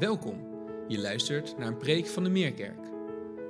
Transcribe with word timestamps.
Welkom. 0.00 0.40
Je 0.88 0.98
luistert 0.98 1.58
naar 1.58 1.66
een 1.66 1.76
preek 1.76 2.06
van 2.06 2.24
de 2.24 2.30
Meerkerk. 2.30 2.84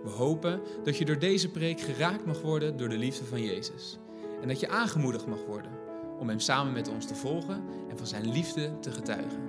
We 0.02 0.10
hopen 0.10 0.60
dat 0.84 0.98
je 0.98 1.04
door 1.04 1.18
deze 1.18 1.50
preek 1.50 1.80
geraakt 1.80 2.26
mag 2.26 2.40
worden 2.42 2.76
door 2.76 2.88
de 2.88 2.98
liefde 2.98 3.24
van 3.24 3.42
Jezus. 3.42 3.98
En 4.42 4.48
dat 4.48 4.60
je 4.60 4.68
aangemoedigd 4.68 5.26
mag 5.26 5.44
worden 5.46 5.72
om 6.18 6.28
Hem 6.28 6.38
samen 6.38 6.72
met 6.72 6.88
ons 6.88 7.06
te 7.06 7.14
volgen 7.14 7.62
en 7.90 7.98
van 7.98 8.06
Zijn 8.06 8.32
liefde 8.32 8.78
te 8.80 8.90
getuigen. 8.90 9.40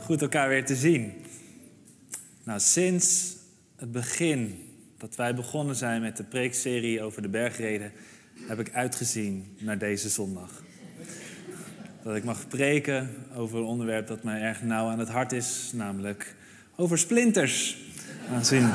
Goed 0.00 0.22
elkaar 0.22 0.48
weer 0.48 0.64
te 0.64 0.76
zien. 0.76 1.12
Nou, 2.44 2.60
sinds 2.60 3.36
het 3.76 3.92
begin 3.92 4.68
dat 4.98 5.16
wij 5.16 5.34
begonnen 5.34 5.76
zijn 5.76 6.00
met 6.00 6.16
de 6.16 6.24
preekserie 6.24 7.02
over 7.02 7.22
de 7.22 7.28
bergreden, 7.28 7.92
heb 8.46 8.60
ik 8.60 8.72
uitgezien 8.72 9.56
naar 9.58 9.78
deze 9.78 10.08
zondag. 10.08 10.62
Dat 12.02 12.16
ik 12.16 12.24
mag 12.24 12.48
preken 12.48 13.10
over 13.36 13.58
een 13.58 13.64
onderwerp 13.64 14.06
dat 14.06 14.22
mij 14.22 14.40
erg 14.40 14.62
nauw 14.62 14.88
aan 14.88 14.98
het 14.98 15.08
hart 15.08 15.32
is, 15.32 15.70
namelijk 15.74 16.34
over 16.76 16.98
splinters. 16.98 17.76
Aanzien. 18.30 18.70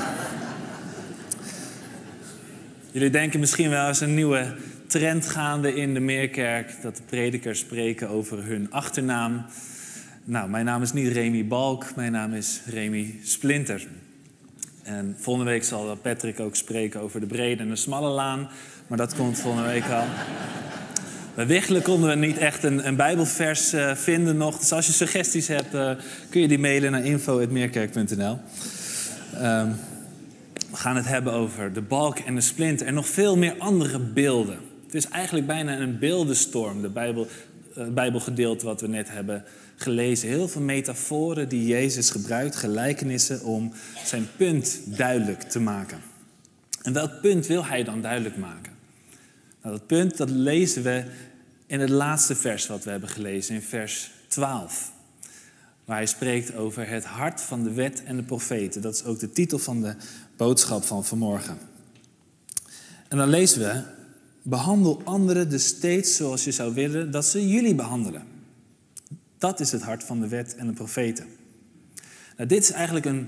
Jullie 2.91 3.09
denken 3.09 3.39
misschien 3.39 3.69
wel 3.69 3.87
eens 3.87 4.01
een 4.01 4.13
nieuwe 4.13 4.55
trend 4.87 5.25
gaande 5.25 5.75
in 5.75 5.93
de 5.93 5.99
Meerkerk, 5.99 6.81
dat 6.81 6.97
de 6.97 7.03
predikers 7.03 7.59
spreken 7.59 8.09
over 8.09 8.43
hun 8.43 8.71
achternaam. 8.71 9.45
Nou, 10.23 10.49
mijn 10.49 10.65
naam 10.65 10.81
is 10.81 10.93
niet 10.93 11.11
Remy 11.11 11.47
Balk, 11.47 11.95
mijn 11.95 12.11
naam 12.11 12.33
is 12.33 12.61
Remy 12.65 13.19
Splinter. 13.23 13.87
En 14.87 15.15
volgende 15.19 15.51
week 15.51 15.63
zal 15.63 15.95
Patrick 15.95 16.39
ook 16.39 16.55
spreken 16.55 17.01
over 17.01 17.19
de 17.19 17.25
brede 17.25 17.63
en 17.63 17.69
de 17.69 17.75
smalle 17.75 18.09
laan. 18.09 18.49
Maar 18.87 18.97
dat 18.97 19.15
komt 19.15 19.39
volgende 19.39 19.67
week 19.67 19.89
al. 19.89 20.03
Bij 21.35 21.47
Wichelen 21.47 21.81
konden 21.81 22.09
we 22.09 22.15
niet 22.15 22.37
echt 22.37 22.63
een, 22.63 22.87
een 22.87 22.95
bijbelvers 22.95 23.73
uh, 23.73 23.95
vinden 23.95 24.37
nog. 24.37 24.59
Dus 24.59 24.71
als 24.71 24.85
je 24.85 24.91
suggesties 24.91 25.47
hebt, 25.47 25.73
uh, 25.73 25.91
kun 26.29 26.41
je 26.41 26.47
die 26.47 26.59
mailen 26.59 26.91
naar 26.91 27.05
info.meerkerk.nl. 27.05 28.39
Um, 29.35 29.75
we 30.71 30.77
gaan 30.77 30.95
het 30.95 31.07
hebben 31.07 31.33
over 31.33 31.73
de 31.73 31.81
balk 31.81 32.19
en 32.19 32.35
de 32.35 32.41
splinter 32.41 32.87
en 32.87 32.93
nog 32.93 33.07
veel 33.07 33.37
meer 33.37 33.55
andere 33.57 33.99
beelden. 33.99 34.57
Het 34.85 34.95
is 34.95 35.07
eigenlijk 35.07 35.47
bijna 35.47 35.79
een 35.79 35.99
beeldenstorm, 35.99 36.81
de 36.81 36.89
Bijbel, 36.89 37.27
Bijbelgedeelte 37.89 38.65
wat 38.65 38.81
we 38.81 38.87
net 38.87 39.11
hebben 39.11 39.43
gelezen. 39.77 40.29
Heel 40.29 40.47
veel 40.47 40.61
metaforen 40.61 41.49
die 41.49 41.67
Jezus 41.67 42.09
gebruikt, 42.09 42.55
gelijkenissen 42.55 43.43
om 43.43 43.73
zijn 44.05 44.27
punt 44.37 44.79
duidelijk 44.85 45.41
te 45.41 45.59
maken. 45.59 46.01
En 46.81 46.93
welk 46.93 47.21
punt 47.21 47.47
wil 47.47 47.65
hij 47.65 47.83
dan 47.83 48.01
duidelijk 48.01 48.37
maken? 48.37 48.73
Nou, 49.61 49.75
dat 49.75 49.87
punt 49.87 50.17
dat 50.17 50.29
lezen 50.29 50.83
we 50.83 51.03
in 51.65 51.79
het 51.79 51.89
laatste 51.89 52.35
vers 52.35 52.67
wat 52.67 52.83
we 52.83 52.89
hebben 52.89 53.09
gelezen, 53.09 53.55
in 53.55 53.61
vers 53.61 54.11
12. 54.27 54.91
Waar 55.85 55.97
hij 55.97 56.05
spreekt 56.05 56.55
over 56.55 56.89
het 56.89 57.05
hart 57.05 57.41
van 57.41 57.63
de 57.63 57.71
wet 57.71 58.03
en 58.03 58.15
de 58.15 58.23
profeten. 58.23 58.81
Dat 58.81 58.93
is 58.93 59.03
ook 59.03 59.19
de 59.19 59.31
titel 59.31 59.59
van 59.59 59.81
de 59.81 59.95
boodschap 60.37 60.83
van 60.83 61.05
vanmorgen. 61.05 61.57
En 63.07 63.17
dan 63.17 63.29
lezen 63.29 63.59
we, 63.59 63.81
behandel 64.41 65.01
anderen 65.03 65.49
dus 65.49 65.65
steeds 65.65 66.15
zoals 66.15 66.43
je 66.43 66.51
zou 66.51 66.73
willen 66.73 67.11
dat 67.11 67.25
ze 67.25 67.47
jullie 67.47 67.75
behandelen. 67.75 68.36
Dat 69.37 69.59
is 69.59 69.71
het 69.71 69.81
hart 69.81 70.03
van 70.03 70.19
de 70.19 70.27
wet 70.27 70.55
en 70.55 70.67
de 70.67 70.73
profeten. 70.73 71.25
Nou, 72.35 72.49
dit 72.49 72.63
is 72.63 72.71
eigenlijk 72.71 73.05
een, 73.05 73.27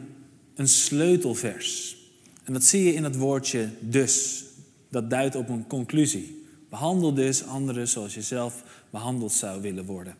een 0.55 0.67
sleutelvers. 0.67 1.97
En 2.43 2.53
dat 2.53 2.63
zie 2.63 2.83
je 2.83 2.93
in 2.93 3.03
het 3.03 3.15
woordje 3.15 3.69
dus. 3.79 4.43
Dat 4.89 5.09
duidt 5.09 5.35
op 5.35 5.49
een 5.49 5.67
conclusie. 5.67 6.47
Behandel 6.69 7.13
dus 7.13 7.45
anderen 7.45 7.87
zoals 7.87 8.13
je 8.13 8.21
zelf 8.21 8.63
behandeld 8.89 9.31
zou 9.31 9.61
willen 9.61 9.85
worden. 9.85 10.15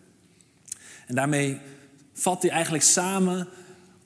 En 1.08 1.16
daarmee 1.16 1.58
vat 2.14 2.42
hij 2.42 2.52
eigenlijk 2.52 2.84
samen 2.84 3.47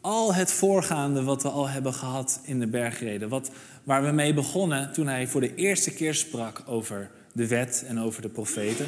al 0.02 0.34
het 0.34 0.52
voorgaande 0.52 1.24
wat 1.24 1.44
we 1.44 1.50
al 1.50 1.70
hebben 1.70 1.94
gehad 1.94 2.40
in 2.44 2.60
de 2.60 2.68
bergreden. 2.68 3.30
Wat, 3.30 3.52
waar 3.84 4.04
we 4.04 4.12
mee 4.12 4.34
begonnen 4.34 4.94
toen 4.94 5.08
hij 5.08 5.28
voor 5.28 5.42
de 5.42 5.56
eerste 5.56 5.92
keer 5.92 6.16
sprak 6.16 6.64
over 6.66 7.12
de 7.34 7.48
wet 7.48 7.84
en 7.88 8.00
over 8.00 8.22
de 8.22 8.30
profeten. 8.30 8.86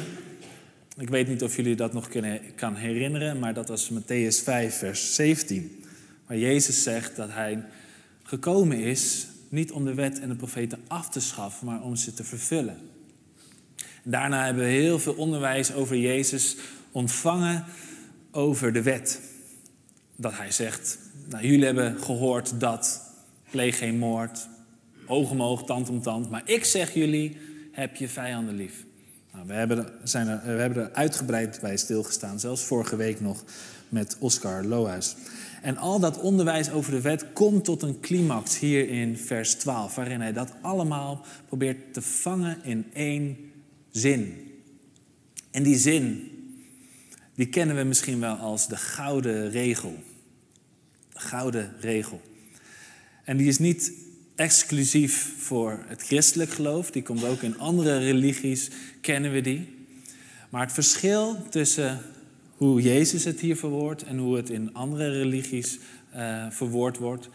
Ik 0.98 1.08
weet 1.08 1.28
niet 1.28 1.42
of 1.42 1.56
jullie 1.56 1.76
dat 1.76 1.92
nog 1.92 2.08
kunnen, 2.08 2.40
kan 2.54 2.74
herinneren, 2.74 3.38
maar 3.38 3.54
dat 3.54 3.68
was 3.68 3.90
Matthäus 3.92 4.42
5, 4.42 4.74
vers 4.74 5.14
17. 5.14 5.84
Waar 6.26 6.38
Jezus 6.38 6.82
zegt 6.82 7.16
dat 7.16 7.30
hij 7.30 7.64
gekomen 8.22 8.80
is 8.80 9.26
niet 9.48 9.72
om 9.72 9.84
de 9.84 9.94
wet 9.94 10.20
en 10.20 10.28
de 10.28 10.34
profeten 10.34 10.78
af 10.88 11.08
te 11.08 11.20
schaffen, 11.20 11.66
maar 11.66 11.82
om 11.82 11.96
ze 11.96 12.14
te 12.14 12.24
vervullen. 12.24 12.78
Daarna 14.02 14.44
hebben 14.44 14.64
we 14.64 14.70
heel 14.70 14.98
veel 14.98 15.14
onderwijs 15.14 15.72
over 15.72 15.96
Jezus 15.96 16.56
ontvangen 16.92 17.64
over 18.30 18.72
de 18.72 18.82
wet. 18.82 19.20
Dat 20.16 20.36
hij 20.36 20.50
zegt, 20.50 20.98
nou, 21.28 21.46
jullie 21.46 21.64
hebben 21.64 22.02
gehoord 22.02 22.60
dat, 22.60 23.02
pleeg 23.50 23.78
geen 23.78 23.98
moord, 23.98 24.48
oog 25.06 25.30
om 25.30 25.42
oog, 25.42 25.64
tand 25.64 25.88
om 25.88 26.02
tand, 26.02 26.30
maar 26.30 26.42
ik 26.44 26.64
zeg 26.64 26.94
jullie, 26.94 27.36
heb 27.72 27.96
je 27.96 28.08
vijanden 28.08 28.56
lief. 28.56 28.85
Nou, 29.36 29.48
we, 29.48 29.54
hebben, 29.54 29.88
zijn 30.02 30.28
er, 30.28 30.40
we 30.56 30.60
hebben 30.60 30.94
uitgebreid 30.94 31.58
bij 31.60 31.76
stilgestaan, 31.76 32.40
zelfs 32.40 32.62
vorige 32.62 32.96
week 32.96 33.20
nog 33.20 33.44
met 33.88 34.16
Oscar 34.18 34.64
Lohuis. 34.64 35.16
En 35.62 35.76
al 35.76 36.00
dat 36.00 36.18
onderwijs 36.20 36.70
over 36.70 36.90
de 36.90 37.00
wet 37.00 37.32
komt 37.32 37.64
tot 37.64 37.82
een 37.82 38.00
climax 38.00 38.58
hier 38.58 38.88
in 38.88 39.18
vers 39.18 39.54
12, 39.54 39.94
waarin 39.94 40.20
hij 40.20 40.32
dat 40.32 40.52
allemaal 40.60 41.24
probeert 41.46 41.94
te 41.94 42.02
vangen 42.02 42.64
in 42.64 42.86
één 42.92 43.36
zin. 43.90 44.52
En 45.50 45.62
die 45.62 45.78
zin, 45.78 46.30
die 47.34 47.48
kennen 47.48 47.76
we 47.76 47.82
misschien 47.82 48.20
wel 48.20 48.34
als 48.34 48.68
de 48.68 48.76
gouden 48.76 49.50
regel. 49.50 49.96
De 51.12 51.20
gouden 51.20 51.74
regel. 51.80 52.20
En 53.24 53.36
die 53.36 53.48
is 53.48 53.58
niet 53.58 53.92
exclusief 54.36 55.32
voor 55.38 55.84
het 55.86 56.02
christelijk 56.02 56.50
geloof, 56.50 56.90
die 56.90 57.02
komt 57.02 57.24
ook 57.24 57.42
in 57.42 57.58
andere 57.58 57.98
religies, 57.98 58.70
kennen 59.00 59.32
we 59.32 59.40
die. 59.40 59.74
Maar 60.50 60.62
het 60.62 60.72
verschil 60.72 61.48
tussen 61.50 62.00
hoe 62.56 62.82
Jezus 62.82 63.24
het 63.24 63.40
hier 63.40 63.56
verwoordt 63.56 64.02
en 64.02 64.18
hoe 64.18 64.36
het 64.36 64.50
in 64.50 64.74
andere 64.74 65.10
religies 65.10 65.78
uh, 66.16 66.46
verwoord 66.50 66.98
wordt, 66.98 67.28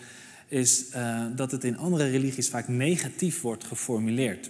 is 0.47 0.85
uh, 0.95 1.25
dat 1.35 1.51
het 1.51 1.63
in 1.63 1.77
andere 1.77 2.09
religies 2.09 2.49
vaak 2.49 2.67
negatief 2.67 3.41
wordt 3.41 3.63
geformuleerd. 3.63 4.49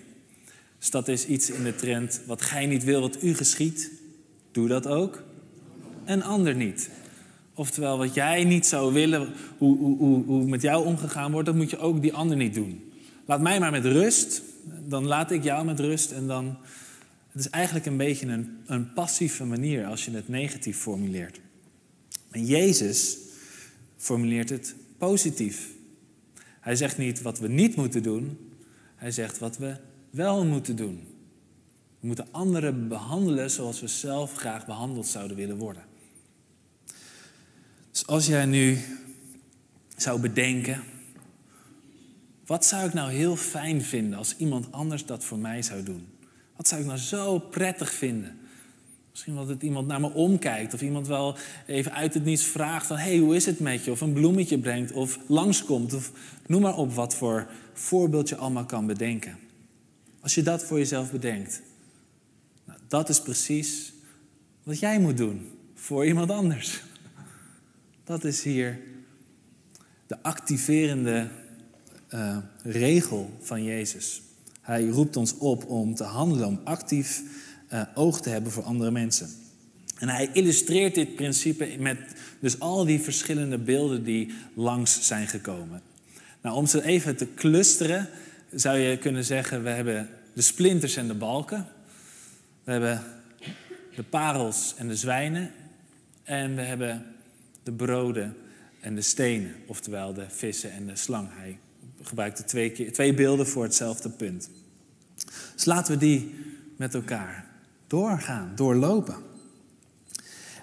Dus 0.79 0.89
dat 0.89 1.07
is 1.07 1.25
iets 1.25 1.49
in 1.49 1.63
de 1.63 1.75
trend, 1.75 2.21
wat 2.25 2.41
gij 2.41 2.65
niet 2.65 2.83
wil, 2.83 3.01
wat 3.01 3.23
u 3.23 3.35
geschiet, 3.35 3.91
doe 4.51 4.67
dat 4.67 4.87
ook. 4.87 5.23
En 6.03 6.21
ander 6.21 6.55
niet. 6.55 6.89
Oftewel, 7.53 7.97
wat 7.97 8.13
jij 8.13 8.43
niet 8.43 8.65
zou 8.65 8.93
willen, 8.93 9.33
hoe, 9.57 9.77
hoe, 9.77 9.97
hoe, 9.97 10.25
hoe 10.25 10.45
met 10.45 10.61
jou 10.61 10.85
omgegaan 10.85 11.31
wordt, 11.31 11.45
dat 11.47 11.55
moet 11.55 11.69
je 11.69 11.77
ook 11.77 12.01
die 12.01 12.13
ander 12.13 12.37
niet 12.37 12.53
doen. 12.53 12.91
Laat 13.25 13.41
mij 13.41 13.59
maar 13.59 13.71
met 13.71 13.85
rust, 13.85 14.41
dan 14.87 15.07
laat 15.07 15.31
ik 15.31 15.43
jou 15.43 15.65
met 15.65 15.79
rust 15.79 16.11
en 16.11 16.27
dan 16.27 16.57
het 17.31 17.41
is 17.41 17.49
eigenlijk 17.49 17.85
een 17.85 17.97
beetje 17.97 18.27
een, 18.27 18.57
een 18.65 18.93
passieve 18.93 19.45
manier 19.45 19.85
als 19.85 20.05
je 20.05 20.11
het 20.11 20.27
negatief 20.27 20.77
formuleert. 20.77 21.39
En 22.31 22.45
Jezus 22.45 23.17
formuleert 23.97 24.49
het 24.49 24.75
positief. 24.97 25.69
Hij 26.59 26.75
zegt 26.75 26.97
niet 26.97 27.21
wat 27.21 27.39
we 27.39 27.47
niet 27.47 27.75
moeten 27.75 28.03
doen, 28.03 28.37
hij 28.95 29.11
zegt 29.11 29.37
wat 29.37 29.57
we 29.57 29.75
wel 30.09 30.45
moeten 30.45 30.75
doen. 30.75 31.03
We 31.99 32.07
moeten 32.07 32.27
anderen 32.31 32.87
behandelen 32.87 33.51
zoals 33.51 33.81
we 33.81 33.87
zelf 33.87 34.35
graag 34.35 34.65
behandeld 34.65 35.07
zouden 35.07 35.37
willen 35.37 35.57
worden. 35.57 35.83
Dus 37.91 38.07
als 38.07 38.25
jij 38.25 38.45
nu 38.45 38.77
zou 39.95 40.19
bedenken, 40.19 40.83
wat 42.45 42.65
zou 42.65 42.87
ik 42.87 42.93
nou 42.93 43.11
heel 43.11 43.35
fijn 43.35 43.81
vinden 43.81 44.17
als 44.17 44.35
iemand 44.37 44.71
anders 44.71 45.05
dat 45.05 45.23
voor 45.23 45.37
mij 45.37 45.61
zou 45.61 45.83
doen? 45.83 46.07
Wat 46.55 46.67
zou 46.67 46.81
ik 46.81 46.87
nou 46.87 46.99
zo 46.99 47.39
prettig 47.39 47.93
vinden? 47.93 48.39
Misschien 49.11 49.35
dat 49.35 49.47
het 49.47 49.63
iemand 49.63 49.87
naar 49.87 49.99
me 49.99 50.09
omkijkt 50.09 50.73
of 50.73 50.81
iemand 50.81 51.07
wel 51.07 51.35
even 51.67 51.93
uit 51.93 52.13
het 52.13 52.23
niets 52.23 52.43
vraagt 52.43 52.87
van 52.87 52.97
hey, 52.97 53.17
hoe 53.17 53.35
is 53.35 53.45
het 53.45 53.59
met 53.59 53.85
je? 53.85 53.91
Of 53.91 54.01
een 54.01 54.13
bloemetje 54.13 54.57
brengt 54.57 54.91
of 54.91 55.19
langskomt 55.27 55.93
of 55.93 56.11
noem 56.45 56.61
maar 56.61 56.77
op 56.77 56.93
wat 56.93 57.15
voor 57.15 57.47
voorbeeld 57.73 58.29
je 58.29 58.35
allemaal 58.35 58.65
kan 58.65 58.85
bedenken. 58.85 59.37
Als 60.19 60.35
je 60.35 60.41
dat 60.41 60.63
voor 60.63 60.77
jezelf 60.77 61.11
bedenkt, 61.11 61.61
nou, 62.65 62.79
dat 62.87 63.09
is 63.09 63.21
precies 63.21 63.93
wat 64.63 64.79
jij 64.79 64.99
moet 64.99 65.17
doen 65.17 65.51
voor 65.75 66.05
iemand 66.05 66.31
anders. 66.31 66.81
Dat 68.03 68.23
is 68.23 68.43
hier 68.43 68.79
de 70.07 70.23
activerende 70.23 71.27
uh, 72.13 72.37
regel 72.63 73.37
van 73.39 73.63
Jezus. 73.63 74.21
Hij 74.61 74.87
roept 74.87 75.17
ons 75.17 75.37
op 75.37 75.65
om 75.65 75.95
te 75.95 76.03
handelen, 76.03 76.47
om 76.47 76.61
actief 76.63 77.23
uh, 77.73 77.81
oog 77.95 78.21
te 78.21 78.29
hebben 78.29 78.51
voor 78.51 78.63
andere 78.63 78.91
mensen. 78.91 79.29
En 79.97 80.09
hij 80.09 80.29
illustreert 80.33 80.95
dit 80.95 81.15
principe 81.15 81.75
met 81.79 81.97
dus 82.39 82.59
al 82.59 82.85
die 82.85 82.99
verschillende 82.99 83.57
beelden 83.57 84.03
die 84.03 84.33
langs 84.55 85.07
zijn 85.07 85.27
gekomen. 85.27 85.81
Nou, 86.41 86.55
om 86.55 86.65
ze 86.65 86.83
even 86.83 87.15
te 87.15 87.33
clusteren, 87.33 88.09
zou 88.51 88.77
je 88.77 88.97
kunnen 88.97 89.23
zeggen, 89.23 89.63
we 89.63 89.69
hebben 89.69 90.09
de 90.33 90.41
splinters 90.41 90.95
en 90.95 91.07
de 91.07 91.13
balken. 91.13 91.67
We 92.63 92.71
hebben 92.71 93.03
de 93.95 94.03
parels 94.03 94.73
en 94.77 94.87
de 94.87 94.95
zwijnen. 94.95 95.51
En 96.23 96.55
we 96.55 96.61
hebben 96.61 97.05
de 97.63 97.71
broden 97.71 98.35
en 98.79 98.95
de 98.95 99.01
stenen, 99.01 99.55
oftewel 99.67 100.13
de 100.13 100.25
vissen 100.29 100.71
en 100.71 100.85
de 100.85 100.95
slang. 100.95 101.27
Hij 101.31 101.59
gebruikte 102.01 102.43
twee, 102.43 102.71
keer, 102.71 102.93
twee 102.93 103.13
beelden 103.13 103.47
voor 103.47 103.63
hetzelfde 103.63 104.09
punt. 104.09 104.49
Dus 105.53 105.65
laten 105.65 105.93
we 105.93 105.99
die 105.99 106.35
met 106.77 106.93
elkaar 106.93 107.45
doorgaan, 107.87 108.51
doorlopen. 108.55 109.15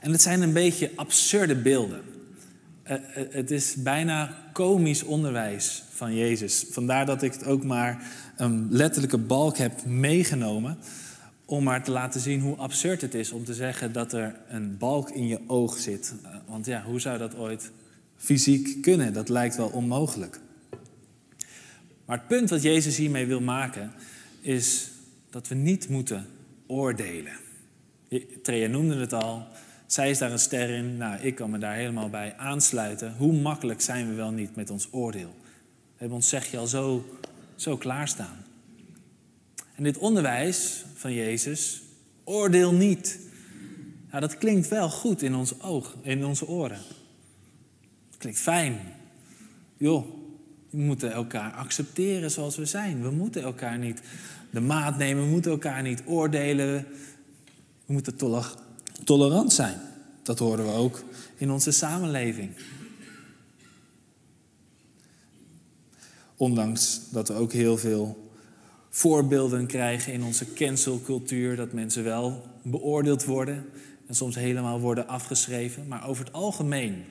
En 0.01 0.13
het 0.13 0.23
zijn 0.23 0.43
een 0.43 0.53
beetje 0.53 0.91
absurde 0.95 1.57
beelden. 1.57 2.01
Uh, 2.91 2.97
het 3.31 3.51
is 3.51 3.75
bijna 3.75 4.37
komisch 4.53 5.03
onderwijs 5.03 5.85
van 5.91 6.15
Jezus. 6.15 6.67
Vandaar 6.71 7.07
dat 7.07 7.23
ik 7.23 7.33
het 7.33 7.45
ook 7.45 7.65
maar 7.65 8.13
een 8.37 8.67
letterlijke 8.71 9.19
balk 9.19 9.57
heb 9.57 9.85
meegenomen. 9.85 10.79
Om 11.51 11.63
maar 11.63 11.85
te 11.85 11.91
laten 11.91 12.21
zien 12.21 12.41
hoe 12.41 12.57
absurd 12.57 13.01
het 13.01 13.15
is 13.15 13.33
om 13.33 13.45
te 13.45 13.55
zeggen 13.55 13.93
dat 13.93 14.13
er 14.13 14.37
een 14.49 14.79
balk 14.79 15.11
in 15.11 15.27
je 15.27 15.41
oog 15.47 15.79
zit. 15.79 16.15
Uh, 16.23 16.31
want 16.47 16.67
ja, 16.67 16.83
hoe 16.83 17.01
zou 17.01 17.19
dat 17.19 17.37
ooit 17.37 17.71
fysiek 18.17 18.83
kunnen? 18.83 19.13
Dat 19.13 19.29
lijkt 19.29 19.57
wel 19.57 19.69
onmogelijk. 19.69 20.41
Maar 22.05 22.19
het 22.19 22.27
punt 22.27 22.51
wat 22.51 22.63
Jezus 22.63 22.97
hiermee 22.97 23.27
wil 23.27 23.41
maken 23.41 23.93
is 24.41 24.91
dat 25.31 25.49
we 25.49 25.55
niet 25.55 25.89
moeten 25.89 26.27
oordelen. 26.67 27.33
Trea 28.43 28.69
noemde 28.69 28.97
het 28.97 29.13
al. 29.13 29.47
Zij 29.87 30.11
is 30.11 30.19
daar 30.19 30.33
een 30.33 30.39
ster 30.39 30.71
in. 30.71 30.97
Nou, 30.97 31.21
ik 31.21 31.35
kan 31.35 31.51
me 31.51 31.59
daar 31.59 31.75
helemaal 31.75 32.11
bij 32.11 32.35
aansluiten. 32.37 33.15
Hoe 33.17 33.33
makkelijk 33.33 33.81
zijn 33.81 34.09
we 34.09 34.15
wel 34.15 34.31
niet 34.31 34.57
met 34.57 34.71
ons 34.71 34.89
oordeel? 34.91 35.35
We 35.43 35.97
hebben 35.97 36.17
ons 36.17 36.29
zegje 36.29 36.59
al 36.59 36.67
zo, 36.67 37.05
zo 37.57 37.77
klaarstaan. 37.77 38.45
En 39.79 39.85
dit 39.85 39.99
onderwijs 39.99 40.85
van 40.95 41.13
Jezus, 41.13 41.83
oordeel 42.25 42.73
niet. 42.73 43.19
Nou, 44.09 44.21
dat 44.21 44.39
klinkt 44.39 44.69
wel 44.69 44.91
goed 44.91 45.23
in 45.23 45.35
ons 45.35 45.61
oog, 45.61 45.97
in 46.03 46.25
onze 46.25 46.47
oren. 46.47 46.81
Het 48.09 48.19
klinkt 48.19 48.39
fijn. 48.39 48.79
Joh, 49.77 50.07
we 50.71 50.79
moeten 50.79 51.13
elkaar 51.13 51.53
accepteren 51.53 52.31
zoals 52.31 52.57
we 52.57 52.65
zijn. 52.65 53.03
We 53.03 53.11
moeten 53.11 53.43
elkaar 53.43 53.79
niet 53.79 54.01
de 54.51 54.61
maat 54.61 54.97
nemen, 54.97 55.25
we 55.25 55.31
moeten 55.31 55.51
elkaar 55.51 55.83
niet 55.83 56.03
oordelen. 56.07 56.87
We 57.87 57.93
moeten 57.93 58.17
tolerant 59.05 59.53
zijn. 59.53 59.81
Dat 60.23 60.39
horen 60.39 60.65
we 60.65 60.73
ook 60.73 61.05
in 61.37 61.51
onze 61.51 61.71
samenleving. 61.71 62.51
Ondanks 66.37 67.01
dat 67.11 67.29
we 67.29 67.35
ook 67.35 67.53
heel 67.53 67.79
veel 67.79 68.28
voorbeelden 68.99 69.67
krijgen 69.67 70.13
in 70.13 70.23
onze 70.23 70.53
cancelcultuur, 70.53 71.57
dat 71.57 71.73
mensen 71.73 72.05
wel 72.05 72.43
beoordeeld 72.63 73.25
worden 73.25 73.67
en 74.07 74.15
soms 74.15 74.35
helemaal 74.35 74.81
worden 74.81 75.09
afgeschreven. 75.09 75.89
Maar 75.89 76.09
over 76.09 76.25
het 76.25 76.35
algemeen 76.35 77.05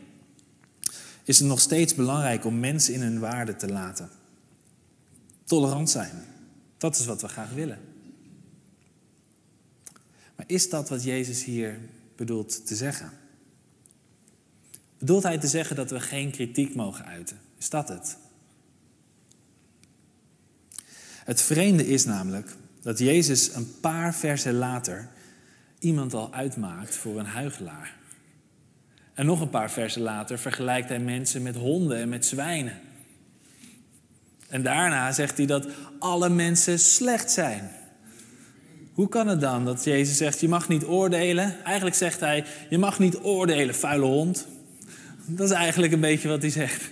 is 1.24 1.40
het 1.40 1.48
nog 1.48 1.60
steeds 1.60 1.96
belangrijk 1.96 2.46
om 2.46 2.60
mensen 2.60 2.94
in 2.94 3.02
hun 3.02 3.20
waarde 3.20 3.56
te 3.56 3.68
laten. 3.68 4.10
Tolerant 5.44 5.90
zijn. 5.90 6.12
Dat 6.78 6.96
is 7.00 7.06
wat 7.06 7.22
we 7.22 7.28
graag 7.28 7.52
willen. 7.52 7.80
Maar 10.36 10.46
is 10.48 10.70
dat 10.70 10.90
wat 10.90 11.04
Jezus 11.04 11.44
hier 11.44 11.80
bedoelt 12.16 12.68
te 12.68 12.76
zeggen? 12.76 13.12
Bedoelt 14.98 15.24
hij 15.24 15.38
te 15.38 15.48
zeggen 15.48 15.76
dat 15.76 15.90
we 15.90 16.00
geen 16.00 16.32
kritiek 16.32 16.76
mogen 16.76 17.06
uiten? 17.06 17.40
Is 17.58 17.70
dat 17.70 17.88
het? 17.88 18.18
Het 21.28 21.42
vreemde 21.42 21.88
is 21.88 22.06
namelijk 22.06 22.56
dat 22.82 23.00
Jezus 23.00 23.54
een 23.54 23.80
paar 23.82 24.16
versen 24.16 24.54
later 24.54 25.08
iemand 25.80 26.14
al 26.14 26.34
uitmaakt 26.34 26.96
voor 26.96 27.20
een 27.20 27.26
huigelaar. 27.26 27.96
En 29.14 29.26
nog 29.26 29.42
een 29.42 29.50
paar 29.50 29.72
versen 29.72 30.02
later 30.02 30.40
vergelijkt 30.40 30.90
hij 30.90 31.00
mensen 31.00 31.42
met 31.42 31.56
honden 31.56 31.98
en 31.98 32.10
met 32.10 32.26
zwijnen. 32.26 32.80
En 34.50 34.64
daarna 34.64 35.12
zegt 35.12 35.38
hij 35.38 35.46
dat 35.46 35.68
alle 36.00 36.30
mensen 36.30 36.80
slecht 36.80 37.32
zijn. 37.32 37.70
Hoe 38.94 39.10
kan 39.10 39.28
het 39.28 39.42
dan 39.42 39.66
dat 39.66 39.84
Jezus 39.84 40.18
zegt, 40.18 40.40
je 40.40 40.48
mag 40.48 40.68
niet 40.68 40.86
oordelen? 40.86 41.64
Eigenlijk 41.64 41.96
zegt 41.96 42.20
hij, 42.20 42.46
je 42.70 42.78
mag 42.78 43.00
niet 43.00 43.18
oordelen, 43.18 43.76
vuile 43.76 44.06
hond. 44.06 44.48
Dat 45.26 45.50
is 45.50 45.56
eigenlijk 45.56 45.94
een 45.94 46.00
beetje 46.00 46.28
wat 46.28 46.42
hij 46.42 46.52
zegt. 46.52 46.90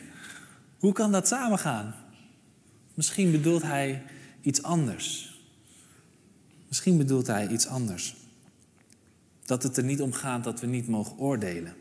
Hoe 0.79 0.93
kan 0.93 1.11
dat 1.11 1.27
samengaan? 1.27 1.95
Misschien 2.93 3.31
bedoelt 3.31 3.63
hij 3.63 4.03
iets 4.45 4.63
anders. 4.63 5.39
Misschien 6.67 6.97
bedoelt 6.97 7.27
hij 7.27 7.47
iets 7.47 7.67
anders. 7.67 8.15
Dat 9.45 9.63
het 9.63 9.77
er 9.77 9.83
niet 9.83 10.01
om 10.01 10.11
gaat 10.13 10.43
dat 10.43 10.59
we 10.59 10.67
niet 10.67 10.87
mogen 10.87 11.17
oordelen. 11.17 11.73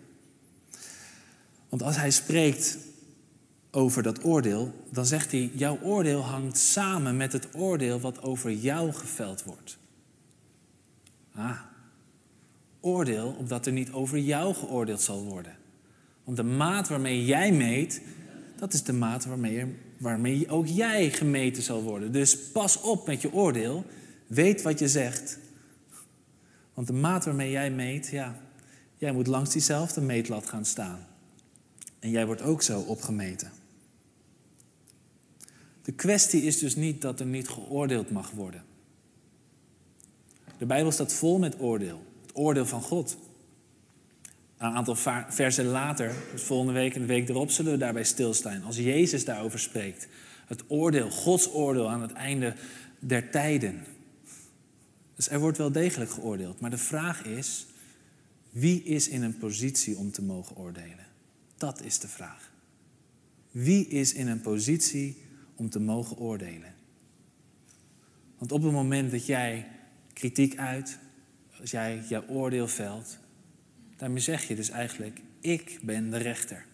Want 1.69 1.83
als 1.83 1.97
hij 1.97 2.11
spreekt 2.11 2.79
over 3.71 4.03
dat 4.03 4.25
oordeel, 4.25 4.85
dan 4.91 5.07
zegt 5.07 5.33
hij: 5.33 5.51
Jouw 5.55 5.79
oordeel 5.81 6.21
hangt 6.21 6.59
samen 6.59 7.17
met 7.17 7.33
het 7.33 7.49
oordeel 7.55 8.01
wat 8.01 8.23
over 8.23 8.53
jou 8.53 8.93
geveld 8.93 9.43
wordt. 9.43 9.79
Ah, 11.35 11.61
oordeel 12.81 13.35
opdat 13.39 13.67
er 13.67 13.73
niet 13.73 13.93
over 13.93 14.19
jou 14.19 14.55
geoordeeld 14.55 15.01
zal 15.01 15.25
worden. 15.25 15.57
Want 16.25 16.37
de 16.37 16.43
maat 16.43 16.89
waarmee 16.89 17.25
jij 17.25 17.53
meet, 17.53 18.03
dat 18.57 18.73
is 18.73 18.83
de 18.83 18.93
maat 18.93 19.25
waarmee, 19.25 19.77
waarmee 19.99 20.49
ook 20.49 20.67
jij 20.67 21.11
gemeten 21.11 21.63
zal 21.63 21.83
worden. 21.83 22.13
Dus 22.13 22.39
pas 22.39 22.81
op 22.81 23.07
met 23.07 23.23
je 23.23 23.33
oordeel. 23.33 23.85
Weet 24.27 24.63
wat 24.63 24.79
je 24.79 24.89
zegt. 24.89 25.39
Want 26.75 26.87
de 26.87 26.93
maat 26.93 27.25
waarmee 27.25 27.51
jij 27.51 27.71
meet, 27.71 28.09
ja, 28.09 28.41
jij 28.97 29.13
moet 29.13 29.27
langs 29.27 29.51
diezelfde 29.51 30.01
meetlat 30.01 30.49
gaan 30.49 30.65
staan. 30.65 31.07
En 31.99 32.11
jij 32.11 32.27
wordt 32.27 32.43
ook 32.43 32.63
zo 32.63 32.81
opgemeten. 32.81 33.51
De 35.83 35.93
kwestie 35.93 36.43
is 36.43 36.59
dus 36.59 36.77
niet 36.77 37.03
dat 37.03 37.21
er 37.21 37.27
niet 37.27 37.49
geoordeeld 37.49 38.11
mag 38.11 38.31
worden. 38.31 38.65
De 40.59 40.67
Bijbel 40.67 40.93
staat 40.93 41.13
vol 41.13 41.39
met 41.39 41.61
oordeel. 41.61 42.03
Het 42.23 42.37
oordeel 42.37 42.67
van 42.67 42.83
God. 42.83 43.17
Een 44.65 44.75
aantal 44.75 44.97
versen 45.29 45.65
later, 45.65 46.13
dus 46.33 46.43
volgende 46.43 46.73
week 46.73 46.95
en 46.95 47.01
de 47.01 47.07
week 47.07 47.29
erop, 47.29 47.51
zullen 47.51 47.73
we 47.73 47.79
daarbij 47.79 48.05
stilstaan. 48.05 48.63
Als 48.63 48.77
Jezus 48.77 49.25
daarover 49.25 49.59
spreekt. 49.59 50.09
Het 50.47 50.65
oordeel, 50.69 51.11
Gods 51.11 51.53
oordeel 51.53 51.91
aan 51.91 52.03
het 52.03 52.13
einde 52.13 52.55
der 52.99 53.31
tijden. 53.31 53.85
Dus 55.15 55.29
er 55.29 55.41
wordt 55.41 55.59
wel 55.59 55.73
degelijk 55.73 56.11
geoordeeld. 56.11 56.61
Maar 56.61 56.71
de 56.71 56.79
vraag 56.79 57.25
is, 57.25 57.67
wie 58.51 58.83
is 58.83 59.09
in 59.09 59.23
een 59.23 59.39
positie 59.39 59.97
om 59.97 60.11
te 60.11 60.23
mogen 60.23 60.57
oordelen? 60.57 61.07
Dat 61.57 61.83
is 61.83 61.99
de 61.99 62.09
vraag. 62.09 62.51
Wie 63.51 63.89
is 63.89 64.13
in 64.13 64.29
een 64.29 64.41
positie 64.41 65.23
om 65.55 65.71
te 65.71 65.81
mogen 65.81 66.19
oordelen? 66.19 66.75
Want 68.39 68.53
op 68.53 68.63
het 68.63 68.73
moment 68.73 69.11
dat 69.11 69.27
jij 69.27 69.69
kritiek 70.13 70.59
uit, 70.59 70.99
als 71.61 71.71
jij 71.71 72.03
jouw 72.09 72.25
oordeel 72.27 72.69
velt, 72.69 73.19
daarmee 74.05 74.23
zeg 74.23 74.49
je 74.49 74.55
dus 74.55 74.71
eigenlijk, 74.71 75.21
ik 75.41 75.79
ben 75.83 76.11
de 76.11 76.17
rechter. 76.17 76.65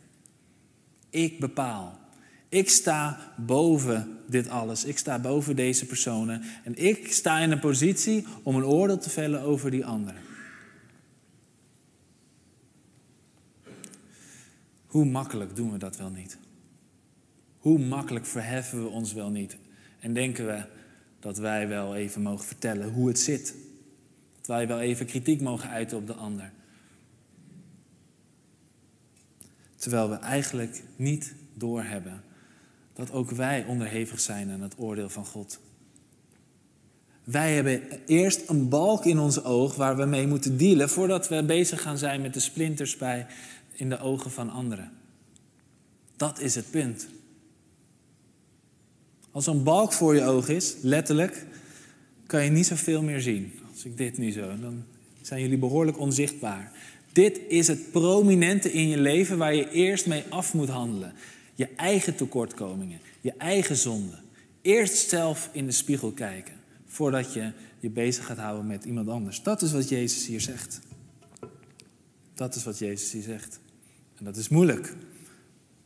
Ik 1.11 1.41
bepaal. 1.41 1.99
Ik 2.49 2.69
sta 2.69 3.33
boven 3.37 4.19
dit 4.29 4.49
alles. 4.49 4.85
Ik 4.85 4.99
sta 4.99 5.19
boven 5.19 5.57
deze 5.57 5.87
personen. 5.87 6.43
En 6.65 6.75
ik 6.75 7.13
sta 7.13 7.39
in 7.39 7.51
een 7.51 7.61
positie 7.61 8.27
om 8.43 8.57
een 8.57 8.65
oordeel 8.65 8.99
te 8.99 9.11
vellen 9.11 9.41
over 9.41 9.71
die 9.71 9.85
anderen. 9.85 10.21
Hoe 14.87 15.05
makkelijk 15.05 15.57
doen 15.57 15.73
we 15.73 15.79
dat 15.79 15.97
wel 15.97 16.11
niet? 16.11 16.39
Hoe 17.59 17.79
makkelijk 17.79 18.27
verheffen 18.27 18.83
we 18.83 18.89
ons 18.89 19.13
wel 19.13 19.31
niet? 19.31 19.57
En 20.01 20.15
denken 20.15 20.47
we 20.47 20.63
dat 21.21 21.39
wij 21.39 21.69
wel 21.69 21.97
even 21.97 22.23
mogen 22.23 22.45
vertellen 22.45 22.93
hoe 22.93 23.09
het 23.09 23.19
zit? 23.19 23.55
Dat 24.37 24.47
wij 24.47 24.67
wel 24.67 24.81
even 24.81 25.07
kritiek 25.07 25.41
mogen 25.41 25.69
uiten 25.69 25.97
op 25.97 26.07
de 26.07 26.15
ander? 26.15 26.53
Terwijl 29.81 30.09
we 30.09 30.15
eigenlijk 30.15 30.83
niet 30.97 31.35
doorhebben 31.55 32.23
dat 32.93 33.13
ook 33.13 33.31
wij 33.31 33.65
onderhevig 33.65 34.21
zijn 34.21 34.51
aan 34.51 34.61
het 34.61 34.75
oordeel 34.79 35.09
van 35.09 35.27
God. 35.27 35.61
Wij 37.25 37.55
hebben 37.55 37.83
eerst 38.07 38.49
een 38.49 38.69
balk 38.69 39.05
in 39.05 39.19
ons 39.19 39.45
oog 39.45 39.75
waar 39.75 39.97
we 39.97 40.05
mee 40.05 40.27
moeten 40.27 40.57
dealen 40.57 40.89
voordat 40.89 41.29
we 41.29 41.45
bezig 41.45 41.83
gaan 41.83 41.99
zijn 41.99 42.21
met 42.21 42.35
de 42.35 42.41
splinters 42.41 42.97
bij 42.97 43.27
in 43.73 43.89
de 43.89 43.99
ogen 43.99 44.31
van 44.31 44.51
anderen. 44.51 44.93
Dat 46.17 46.41
is 46.41 46.55
het 46.55 46.71
punt. 46.71 47.09
Als 49.31 49.47
een 49.47 49.63
balk 49.63 49.93
voor 49.93 50.15
je 50.15 50.25
oog 50.25 50.49
is, 50.49 50.75
letterlijk, 50.83 51.47
kan 52.27 52.45
je 52.45 52.51
niet 52.51 52.67
zoveel 52.67 53.03
meer 53.03 53.21
zien. 53.21 53.53
Als 53.73 53.85
ik 53.85 53.97
dit 53.97 54.19
nu 54.19 54.31
zo, 54.31 54.59
dan 54.61 54.85
zijn 55.21 55.41
jullie 55.41 55.59
behoorlijk 55.59 55.99
onzichtbaar. 55.99 56.73
Dit 57.13 57.41
is 57.49 57.67
het 57.67 57.91
prominente 57.91 58.73
in 58.73 58.89
je 58.89 58.99
leven 58.99 59.39
waar 59.39 59.55
je 59.55 59.71
eerst 59.71 60.07
mee 60.07 60.25
af 60.29 60.55
moet 60.55 60.69
handelen. 60.69 61.13
Je 61.55 61.69
eigen 61.77 62.17
tekortkomingen, 62.17 63.01
je 63.21 63.33
eigen 63.39 63.77
zonde. 63.77 64.19
Eerst 64.63 65.09
zelf 65.09 65.49
in 65.53 65.67
de 65.67 65.73
spiegel 65.73 66.13
kijken. 66.13 66.59
voordat 66.87 67.33
je 67.33 67.53
je 67.79 67.91
bezig 67.91 68.27
gaat 68.27 68.39
houden 68.39 68.67
met 68.67 68.85
iemand 68.85 69.09
anders. 69.09 69.43
Dat 69.43 69.63
is 69.63 69.73
wat 69.73 69.89
Jezus 69.89 70.27
hier 70.27 70.41
zegt. 70.41 70.81
Dat 72.35 72.55
is 72.55 72.65
wat 72.65 72.79
Jezus 72.79 73.13
hier 73.13 73.23
zegt. 73.23 73.61
En 74.17 74.25
dat 74.25 74.37
is 74.37 74.49
moeilijk. 74.49 74.95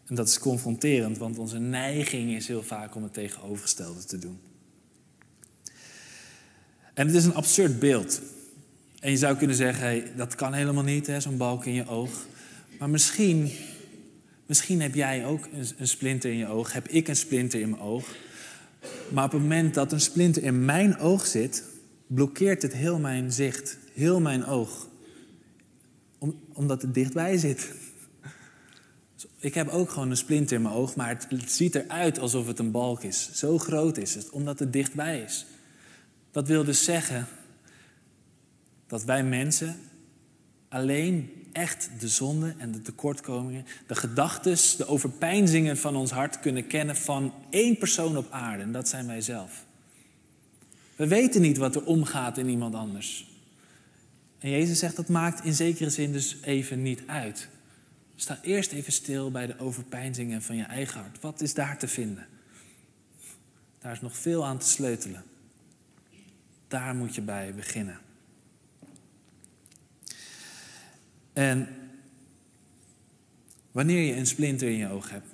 En 0.07 0.15
dat 0.15 0.29
is 0.29 0.39
confronterend, 0.39 1.19
want 1.19 1.39
onze 1.39 1.59
neiging 1.59 2.35
is 2.35 2.49
heel 2.49 2.63
vaak 2.63 2.95
om 2.95 3.03
het 3.03 3.13
tegenovergestelde 3.13 4.05
te 4.05 4.19
doen. 4.19 4.39
En 6.95 7.07
het 7.07 7.17
is 7.17 7.25
een 7.25 7.35
absurd 7.35 7.79
beeld. 7.79 8.21
En 9.05 9.11
je 9.11 9.17
zou 9.17 9.37
kunnen 9.37 9.57
zeggen, 9.57 9.83
hey, 9.83 10.13
dat 10.17 10.35
kan 10.35 10.53
helemaal 10.53 10.83
niet, 10.83 11.13
zo'n 11.19 11.37
balk 11.37 11.65
in 11.65 11.73
je 11.73 11.87
oog. 11.87 12.27
Maar 12.79 12.91
misschien, 12.91 13.51
misschien 14.47 14.81
heb 14.81 14.95
jij 14.95 15.27
ook 15.27 15.49
een, 15.53 15.67
een 15.79 15.89
splinter 15.89 16.31
in 16.31 16.37
je 16.37 16.47
oog, 16.47 16.73
heb 16.73 16.89
ik 16.89 17.09
een 17.09 17.17
splinter 17.17 17.61
in 17.61 17.71
mijn 17.71 17.83
oog. 17.83 18.09
Maar 19.09 19.25
op 19.25 19.33
het 19.33 19.41
moment 19.41 19.75
dat 19.75 19.93
een 19.93 20.01
splinter 20.01 20.43
in 20.43 20.65
mijn 20.65 20.99
oog 20.99 21.27
zit, 21.27 21.65
blokkeert 22.07 22.63
het 22.63 22.75
heel 22.75 22.99
mijn 22.99 23.33
zicht, 23.33 23.79
heel 23.93 24.21
mijn 24.21 24.47
oog. 24.47 24.89
omdat 26.53 26.83
het 26.83 26.95
dichtbij 26.95 27.37
zit. 27.37 27.73
Ik 29.39 29.55
heb 29.55 29.69
ook 29.69 29.91
gewoon 29.91 30.11
een 30.11 30.17
splinter 30.17 30.57
in 30.57 30.63
mijn 30.63 30.75
oog, 30.75 30.97
maar 30.97 31.09
het 31.09 31.53
ziet 31.53 31.75
eruit 31.75 32.19
alsof 32.19 32.47
het 32.47 32.59
een 32.59 32.71
balk 32.71 33.03
is. 33.03 33.31
Zo 33.33 33.59
groot 33.59 33.97
is 33.97 34.15
het, 34.15 34.31
omdat 34.31 34.59
het 34.59 34.73
dichtbij 34.73 35.21
is. 35.21 35.47
Dat 36.31 36.49
wil 36.49 36.65
dus 36.65 36.85
zeggen 36.85 37.27
dat 38.87 39.05
wij 39.05 39.25
mensen 39.25 39.77
alleen 40.69 41.31
echt 41.53 41.91
de 41.99 42.09
zonde 42.09 42.55
en 42.59 42.73
de 42.73 42.83
tekortkomingen, 42.83 43.67
de 43.87 43.95
gedachten, 43.95 44.57
de 44.77 44.87
overpeinzingen 44.87 45.77
van 45.77 45.97
ons 45.97 46.11
hart 46.11 46.41
kunnen 46.41 46.67
kennen 46.67 46.97
van 46.97 47.35
één 47.51 47.79
persoon 47.79 48.17
op 48.17 48.31
aarde. 48.31 48.63
En 48.63 48.73
dat 48.73 48.89
zijn 48.89 49.07
wij 49.07 49.21
zelf. 49.21 49.65
We 50.97 51.07
weten 51.07 51.41
niet 51.41 51.57
wat 51.57 51.75
er 51.75 51.85
omgaat 51.85 52.39
in 52.39 52.49
iemand 52.49 52.75
anders. 52.75 53.33
En 54.39 54.51
Jezus 54.51 54.79
zegt 54.79 54.97
dat 54.97 55.09
maakt 55.09 55.45
in 55.45 55.55
zekere 55.55 55.91
zin 55.91 56.13
dus 56.13 56.37
even 56.43 56.83
niet 56.83 57.03
uit. 57.07 57.49
Sta 58.17 58.39
eerst 58.43 58.73
even 58.73 58.93
stil 58.93 59.31
bij 59.31 59.47
de 59.47 59.59
overpeinzingen 59.59 60.43
van 60.43 60.57
je 60.57 60.63
eigen 60.63 61.01
hart. 61.01 61.21
Wat 61.21 61.41
is 61.41 61.55
daar 61.55 61.79
te 61.79 61.89
vinden? 61.89 62.27
Daar 63.79 63.93
is 63.93 64.01
nog 64.01 64.17
veel 64.17 64.47
aan 64.47 64.59
te 64.59 64.67
sleutelen. 64.67 65.23
Daar 66.69 66.95
moet 66.95 67.15
je 67.15 67.21
bij 67.21 67.55
beginnen. 67.55 67.99
En 71.35 71.69
wanneer 73.73 74.01
je 74.03 74.17
een 74.17 74.27
splinter 74.27 74.69
in 74.69 74.77
je 74.77 74.89
oog 74.89 75.11
hebt, 75.11 75.27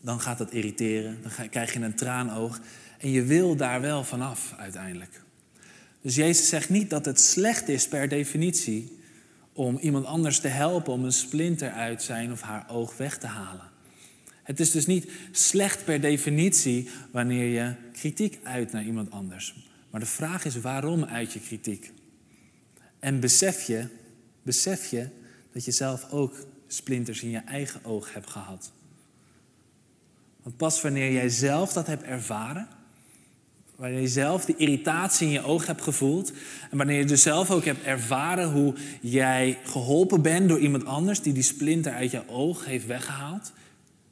dan 0.00 0.20
gaat 0.20 0.38
dat 0.38 0.52
irriteren. 0.52 1.18
Dan 1.22 1.48
krijg 1.48 1.72
je 1.72 1.80
een 1.80 1.94
traanoog. 1.94 2.60
En 2.98 3.10
je 3.10 3.22
wil 3.22 3.56
daar 3.56 3.80
wel 3.80 4.04
vanaf 4.04 4.54
uiteindelijk. 4.58 5.22
Dus 6.00 6.14
Jezus 6.14 6.48
zegt 6.48 6.68
niet 6.68 6.90
dat 6.90 7.04
het 7.04 7.20
slecht 7.20 7.68
is 7.68 7.88
per 7.88 8.08
definitie 8.08 8.98
om 9.52 9.78
iemand 9.78 10.06
anders 10.06 10.40
te 10.40 10.48
helpen 10.48 10.92
om 10.92 11.04
een 11.04 11.12
splinter 11.12 11.70
uit 11.70 12.02
zijn 12.02 12.32
of 12.32 12.40
haar 12.40 12.66
oog 12.68 12.96
weg 12.96 13.18
te 13.18 13.26
halen. 13.26 13.68
Het 14.42 14.60
is 14.60 14.70
dus 14.70 14.86
niet 14.86 15.10
slecht 15.30 15.84
per 15.84 16.00
definitie 16.00 16.88
wanneer 17.10 17.46
je 17.46 17.74
kritiek 17.92 18.38
uit 18.42 18.72
naar 18.72 18.84
iemand 18.84 19.10
anders. 19.10 19.68
Maar 19.90 20.00
de 20.00 20.06
vraag 20.06 20.44
is 20.44 20.60
waarom 20.60 21.04
uit 21.04 21.32
je 21.32 21.40
kritiek? 21.40 21.92
En 22.98 23.20
besef 23.20 23.62
je, 23.66 23.86
besef 24.50 24.86
je 24.86 25.08
dat 25.52 25.64
je 25.64 25.70
zelf 25.70 26.10
ook 26.10 26.46
splinters 26.66 27.22
in 27.22 27.30
je 27.30 27.38
eigen 27.38 27.84
oog 27.84 28.12
hebt 28.12 28.30
gehad. 28.30 28.72
Want 30.42 30.56
pas 30.56 30.82
wanneer 30.82 31.12
jij 31.12 31.28
zelf 31.28 31.72
dat 31.72 31.86
hebt 31.86 32.02
ervaren, 32.02 32.68
Wanneer 33.80 34.00
je 34.00 34.08
zelf 34.08 34.44
de 34.44 34.56
irritatie 34.56 35.26
in 35.26 35.32
je 35.32 35.42
oog 35.42 35.66
hebt 35.66 35.82
gevoeld. 35.82 36.32
En 36.70 36.76
wanneer 36.76 36.98
je 36.98 37.04
dus 37.04 37.22
zelf 37.22 37.50
ook 37.50 37.64
hebt 37.64 37.82
ervaren 37.82 38.50
hoe 38.50 38.74
jij 39.00 39.58
geholpen 39.64 40.22
bent 40.22 40.48
door 40.48 40.58
iemand 40.58 40.84
anders 40.84 41.20
die 41.20 41.32
die 41.32 41.42
splinter 41.42 41.92
uit 41.92 42.10
je 42.10 42.28
oog 42.28 42.64
heeft 42.64 42.86
weggehaald. 42.86 43.52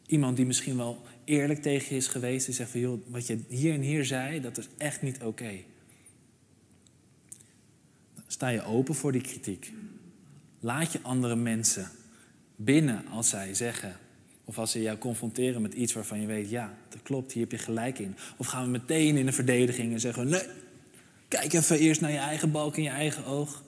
Iemand 0.06 0.36
die 0.36 0.46
misschien 0.46 0.76
wel 0.76 1.02
eerlijk 1.24 1.62
tegen 1.62 1.88
je 1.88 1.96
is 1.96 2.06
geweest. 2.06 2.46
Die 2.46 2.54
zegt 2.54 2.70
van 2.70 2.80
joh, 2.80 3.00
wat 3.06 3.26
je 3.26 3.38
hier 3.48 3.74
en 3.74 3.80
hier 3.80 4.04
zei, 4.04 4.40
dat 4.40 4.58
is 4.58 4.68
echt 4.76 5.02
niet 5.02 5.22
oké. 5.22 5.52
Sta 8.26 8.48
je 8.48 8.62
open 8.62 8.94
voor 8.94 9.12
die 9.12 9.22
kritiek. 9.22 9.72
Laat 10.60 10.92
je 10.92 10.98
andere 11.02 11.36
mensen 11.36 11.90
binnen 12.56 13.06
als 13.06 13.28
zij 13.28 13.54
zeggen 13.54 13.96
of 14.48 14.58
als 14.58 14.70
ze 14.70 14.82
jou 14.82 14.98
confronteren 14.98 15.62
met 15.62 15.74
iets 15.74 15.92
waarvan 15.92 16.20
je 16.20 16.26
weet, 16.26 16.50
ja, 16.50 16.74
dat 16.88 17.02
klopt, 17.02 17.32
hier 17.32 17.42
heb 17.42 17.52
je 17.52 17.58
gelijk 17.58 17.98
in. 17.98 18.16
Of 18.36 18.46
gaan 18.46 18.64
we 18.64 18.70
meteen 18.70 19.16
in 19.16 19.26
de 19.26 19.32
verdediging 19.32 19.92
en 19.92 20.00
zeggen, 20.00 20.28
nee, 20.28 20.42
kijk 21.28 21.52
even 21.52 21.78
eerst 21.78 22.00
naar 22.00 22.10
je 22.10 22.18
eigen 22.18 22.50
balk 22.50 22.76
in 22.76 22.82
je 22.82 22.88
eigen 22.88 23.24
oog. 23.24 23.62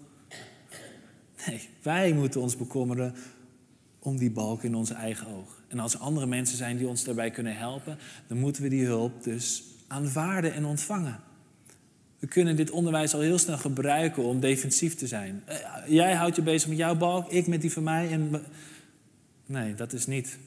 Nee, 1.47 1.69
wij 1.83 2.13
moeten 2.13 2.41
ons 2.41 2.57
bekommeren 2.57 3.15
om 3.99 4.17
die 4.17 4.31
balk 4.31 4.63
in 4.63 4.75
onze 4.75 4.95
eigen 4.95 5.27
oog. 5.27 5.63
En 5.69 5.79
als 5.79 5.95
er 5.95 6.01
andere 6.01 6.27
mensen 6.27 6.57
zijn 6.57 6.77
die 6.77 6.89
ons 6.89 7.05
daarbij 7.05 7.31
kunnen 7.31 7.57
helpen, 7.57 7.99
dan 8.27 8.39
moeten 8.39 8.63
we 8.63 8.69
die 8.69 8.85
hulp 8.85 9.23
dus 9.23 9.63
aanvaarden 9.87 10.55
en 10.55 10.65
ontvangen. 10.65 11.21
We 12.21 12.27
kunnen 12.27 12.57
dit 12.57 12.71
onderwijs 12.71 13.15
al 13.15 13.21
heel 13.21 13.39
snel 13.39 13.59
gebruiken 13.59 14.23
om 14.23 14.41
defensief 14.41 14.95
te 14.95 15.07
zijn. 15.07 15.43
Eh, 15.47 15.57
jij 15.87 16.15
houdt 16.15 16.37
je 16.37 16.43
bezig 16.43 16.69
met 16.69 16.79
jouw 16.79 16.97
balk, 16.97 17.31
ik 17.31 17.47
met 17.47 17.61
die 17.61 17.73
van 17.73 17.83
mij. 17.83 18.11
En... 18.11 18.45
Nee, 19.47 19.75
dat 19.75 19.93
is 19.93 20.07
niet 20.07 20.39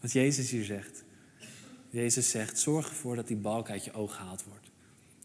wat 0.00 0.12
Jezus 0.12 0.50
hier 0.50 0.64
zegt. 0.64 1.04
Jezus 1.90 2.30
zegt, 2.30 2.58
zorg 2.58 2.88
ervoor 2.88 3.16
dat 3.16 3.26
die 3.26 3.36
balk 3.36 3.70
uit 3.70 3.84
je 3.84 3.92
oog 3.92 4.14
gehaald 4.14 4.44
wordt. 4.44 4.70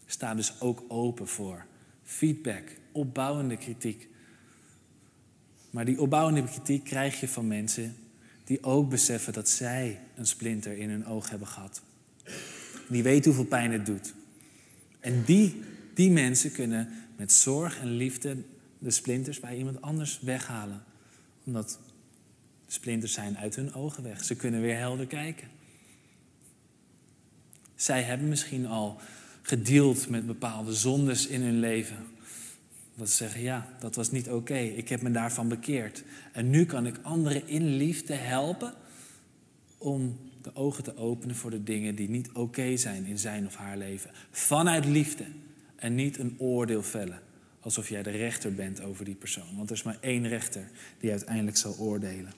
Sta 0.06 0.34
dus 0.34 0.60
ook 0.60 0.84
open 0.88 1.28
voor 1.28 1.64
feedback, 2.02 2.76
opbouwende 2.92 3.56
kritiek. 3.56 4.08
Maar 5.70 5.84
die 5.84 6.00
opbouwende 6.00 6.44
kritiek 6.44 6.84
krijg 6.84 7.20
je 7.20 7.28
van 7.28 7.46
mensen 7.46 7.96
die 8.44 8.62
ook 8.62 8.90
beseffen 8.90 9.32
dat 9.32 9.48
zij 9.48 10.00
een 10.14 10.26
splinter 10.26 10.78
in 10.78 10.90
hun 10.90 11.06
oog 11.06 11.30
hebben 11.30 11.48
gehad. 11.48 11.82
Die 12.88 13.02
weten 13.02 13.24
hoeveel 13.24 13.48
pijn 13.48 13.72
het 13.72 13.86
doet. 13.86 14.14
En 15.00 15.24
die, 15.24 15.62
die 15.94 16.10
mensen 16.10 16.52
kunnen 16.52 16.88
met 17.16 17.32
zorg 17.32 17.78
en 17.78 17.90
liefde 17.90 18.36
de 18.78 18.90
splinters 18.90 19.40
bij 19.40 19.56
iemand 19.56 19.82
anders 19.82 20.20
weghalen. 20.20 20.82
Omdat 21.44 21.78
Splinters 22.66 23.12
zijn 23.12 23.38
uit 23.38 23.56
hun 23.56 23.74
ogen 23.74 24.02
weg. 24.02 24.24
Ze 24.24 24.36
kunnen 24.36 24.60
weer 24.60 24.76
helder 24.76 25.06
kijken. 25.06 25.48
Zij 27.74 28.02
hebben 28.02 28.28
misschien 28.28 28.66
al 28.66 29.00
gedeeld 29.42 30.08
met 30.08 30.26
bepaalde 30.26 30.74
zondes 30.74 31.26
in 31.26 31.42
hun 31.42 31.60
leven. 31.60 31.96
Dat 32.94 33.10
ze 33.10 33.16
zeggen, 33.16 33.40
ja, 33.40 33.68
dat 33.78 33.94
was 33.94 34.10
niet 34.10 34.30
oké. 34.30 34.58
Ik 34.58 34.88
heb 34.88 35.02
me 35.02 35.10
daarvan 35.10 35.48
bekeerd. 35.48 36.04
En 36.32 36.50
nu 36.50 36.64
kan 36.64 36.86
ik 36.86 36.98
anderen 37.02 37.48
in 37.48 37.76
liefde 37.76 38.14
helpen 38.14 38.74
om 39.78 40.18
de 40.42 40.54
ogen 40.54 40.84
te 40.84 40.96
openen 40.96 41.36
voor 41.36 41.50
de 41.50 41.62
dingen 41.62 41.94
die 41.94 42.08
niet 42.08 42.32
oké 42.32 42.76
zijn 42.76 43.04
in 43.04 43.18
zijn 43.18 43.46
of 43.46 43.54
haar 43.54 43.76
leven. 43.76 44.10
Vanuit 44.30 44.84
liefde 44.84 45.24
en 45.76 45.94
niet 45.94 46.18
een 46.18 46.34
oordeel 46.38 46.82
vellen. 46.82 47.20
Alsof 47.60 47.88
jij 47.88 48.02
de 48.02 48.10
rechter 48.10 48.54
bent 48.54 48.82
over 48.82 49.04
die 49.04 49.14
persoon. 49.14 49.56
Want 49.56 49.70
er 49.70 49.76
is 49.76 49.82
maar 49.82 49.98
één 50.00 50.28
rechter 50.28 50.70
die 50.98 51.10
uiteindelijk 51.10 51.56
zal 51.56 51.76
oordelen. 51.78 52.32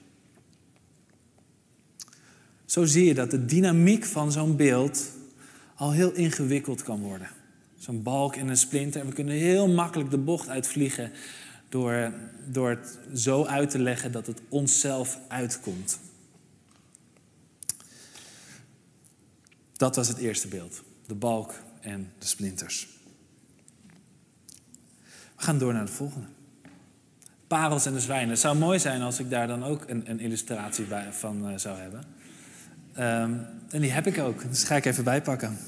Zo 2.65 2.85
zie 2.85 3.05
je 3.05 3.15
dat 3.15 3.31
de 3.31 3.45
dynamiek 3.45 4.05
van 4.05 4.33
zo'n 4.33 4.57
beeld 4.57 5.11
al 5.75 5.93
heel 5.93 6.13
ingewikkeld 6.13 6.83
kan 6.83 7.01
worden. 7.01 7.29
Zo'n 7.79 8.03
balk 8.03 8.37
en 8.37 8.49
een 8.49 8.57
splinter. 8.57 9.01
En 9.01 9.07
we 9.07 9.13
kunnen 9.13 9.35
heel 9.35 9.69
makkelijk 9.69 10.11
de 10.11 10.19
bocht 10.19 10.49
uitvliegen 10.49 11.13
door, 11.69 12.13
door 12.49 12.71
het 12.71 12.99
zo 13.15 13.45
uit 13.45 13.71
te 13.71 13.79
leggen 13.79 14.13
dat 14.13 14.27
het 14.27 14.41
onszelf 14.49 15.19
uitkomt. 15.29 15.99
Dat 19.73 19.97
was 19.97 20.09
het 20.09 20.19
eerste 20.19 20.49
beeld. 20.49 20.83
De 21.07 21.15
balk 21.15 21.55
en 21.81 22.13
de 22.19 22.27
splinters. 22.27 22.96
We 25.37 25.43
gaan 25.43 25.59
door 25.59 25.73
naar 25.73 25.87
de 25.87 25.93
volgende. 25.93 26.27
Parels 27.47 27.87
en 27.87 27.93
de 27.93 28.01
zwijnen. 28.01 28.29
Het 28.29 28.39
zou 28.39 28.57
mooi 28.57 28.79
zijn 28.79 29.03
als 29.03 29.19
ik 29.19 29.31
daar 29.31 29.47
dan 29.47 29.65
ook 29.65 29.85
een, 29.89 30.11
een 30.11 30.21
illustratie 30.21 30.87
van 31.11 31.51
uh, 31.51 31.59
zou 31.59 31.79
hebben. 31.79 32.05
Um, 32.99 33.47
en 33.69 33.81
die 33.81 33.91
heb 33.91 34.07
ik 34.07 34.19
ook, 34.19 34.49
dus 34.49 34.65
ga 34.65 34.77
ik 34.77 34.85
even 34.85 35.05
bijpakken. 35.05 35.59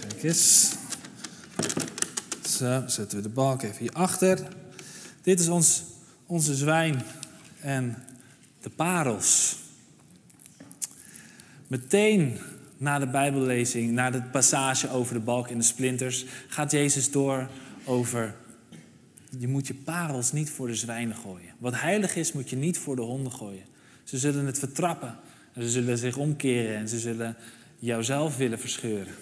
Kijk 0.00 0.22
eens. 0.22 0.74
Zo, 2.48 2.82
zetten 2.86 3.16
we 3.16 3.22
de 3.22 3.28
balk 3.28 3.62
even 3.62 3.78
hierachter. 3.78 4.38
Dit 5.22 5.40
is 5.40 5.48
ons, 5.48 5.82
onze 6.26 6.54
zwijn 6.54 7.02
en 7.60 8.04
de 8.60 8.70
parels. 8.70 9.59
Meteen 11.70 12.38
na 12.76 12.98
de 12.98 13.06
Bijbellezing, 13.06 13.92
na 13.92 14.10
de 14.10 14.22
passage 14.22 14.90
over 14.90 15.14
de 15.14 15.20
balk 15.20 15.48
en 15.48 15.58
de 15.58 15.64
splinters, 15.64 16.24
gaat 16.48 16.70
Jezus 16.70 17.10
door 17.10 17.48
over 17.84 18.34
je 19.38 19.48
moet 19.48 19.66
je 19.66 19.74
parels 19.74 20.32
niet 20.32 20.50
voor 20.50 20.66
de 20.66 20.74
zwijnen 20.74 21.16
gooien. 21.16 21.54
Wat 21.58 21.80
heilig 21.80 22.16
is, 22.16 22.32
moet 22.32 22.50
je 22.50 22.56
niet 22.56 22.78
voor 22.78 22.96
de 22.96 23.02
honden 23.02 23.32
gooien. 23.32 23.64
Ze 24.04 24.18
zullen 24.18 24.46
het 24.46 24.58
vertrappen. 24.58 25.18
En 25.52 25.62
ze 25.62 25.68
zullen 25.68 25.98
zich 25.98 26.16
omkeren 26.16 26.76
en 26.76 26.88
ze 26.88 26.98
zullen 26.98 27.36
jouzelf 27.78 28.36
willen 28.36 28.58
verscheuren. 28.58 29.14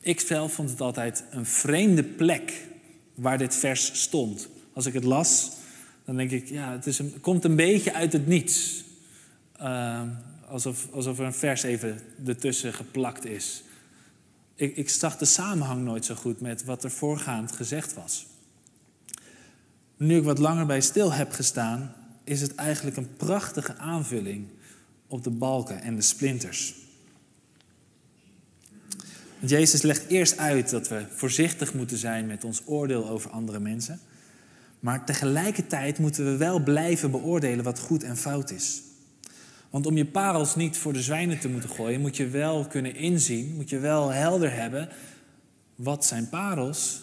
Ik 0.00 0.20
zelf 0.20 0.52
vond 0.52 0.70
het 0.70 0.80
altijd 0.80 1.24
een 1.30 1.46
vreemde 1.46 2.04
plek 2.04 2.66
waar 3.14 3.38
dit 3.38 3.54
vers 3.54 4.00
stond. 4.00 4.48
Als 4.72 4.86
ik 4.86 4.92
het 4.92 5.04
las, 5.04 5.50
dan 6.04 6.16
denk 6.16 6.30
ik, 6.30 6.48
ja, 6.48 6.72
het 6.72 6.86
is 6.86 6.98
een, 6.98 7.20
komt 7.20 7.44
een 7.44 7.56
beetje 7.56 7.94
uit 7.94 8.12
het 8.12 8.26
niets. 8.26 8.86
Uh, 9.60 10.02
alsof, 10.48 10.88
alsof 10.92 11.18
er 11.18 11.24
een 11.24 11.34
vers 11.34 11.62
even 11.62 12.00
ertussen 12.26 12.74
geplakt 12.74 13.24
is. 13.24 13.62
Ik, 14.54 14.76
ik 14.76 14.88
zag 14.88 15.18
de 15.18 15.24
samenhang 15.24 15.84
nooit 15.84 16.04
zo 16.04 16.14
goed 16.14 16.40
met 16.40 16.64
wat 16.64 16.84
er 16.84 16.90
voorgaand 16.90 17.52
gezegd 17.52 17.94
was. 17.94 18.26
Nu 19.96 20.16
ik 20.16 20.24
wat 20.24 20.38
langer 20.38 20.66
bij 20.66 20.80
stil 20.80 21.12
heb 21.12 21.32
gestaan, 21.32 21.94
is 22.24 22.40
het 22.40 22.54
eigenlijk 22.54 22.96
een 22.96 23.16
prachtige 23.16 23.76
aanvulling 23.76 24.48
op 25.06 25.24
de 25.24 25.30
balken 25.30 25.82
en 25.82 25.96
de 25.96 26.02
splinters. 26.02 26.74
Jezus 29.38 29.82
legt 29.82 30.06
eerst 30.08 30.38
uit 30.38 30.70
dat 30.70 30.88
we 30.88 31.06
voorzichtig 31.10 31.74
moeten 31.74 31.96
zijn 31.96 32.26
met 32.26 32.44
ons 32.44 32.62
oordeel 32.64 33.08
over 33.08 33.30
andere 33.30 33.60
mensen. 33.60 34.00
Maar 34.80 35.04
tegelijkertijd 35.04 35.98
moeten 35.98 36.24
we 36.24 36.36
wel 36.36 36.60
blijven 36.62 37.10
beoordelen 37.10 37.64
wat 37.64 37.78
goed 37.78 38.02
en 38.02 38.16
fout 38.16 38.50
is. 38.50 38.82
Want 39.70 39.86
om 39.86 39.96
je 39.96 40.04
parels 40.04 40.56
niet 40.56 40.76
voor 40.76 40.92
de 40.92 41.02
zwijnen 41.02 41.38
te 41.38 41.48
moeten 41.48 41.70
gooien, 41.70 42.00
moet 42.00 42.16
je 42.16 42.28
wel 42.28 42.66
kunnen 42.66 42.94
inzien, 42.94 43.54
moet 43.54 43.70
je 43.70 43.78
wel 43.78 44.08
helder 44.08 44.52
hebben 44.52 44.88
wat 45.74 46.04
zijn 46.04 46.28
parels 46.28 47.00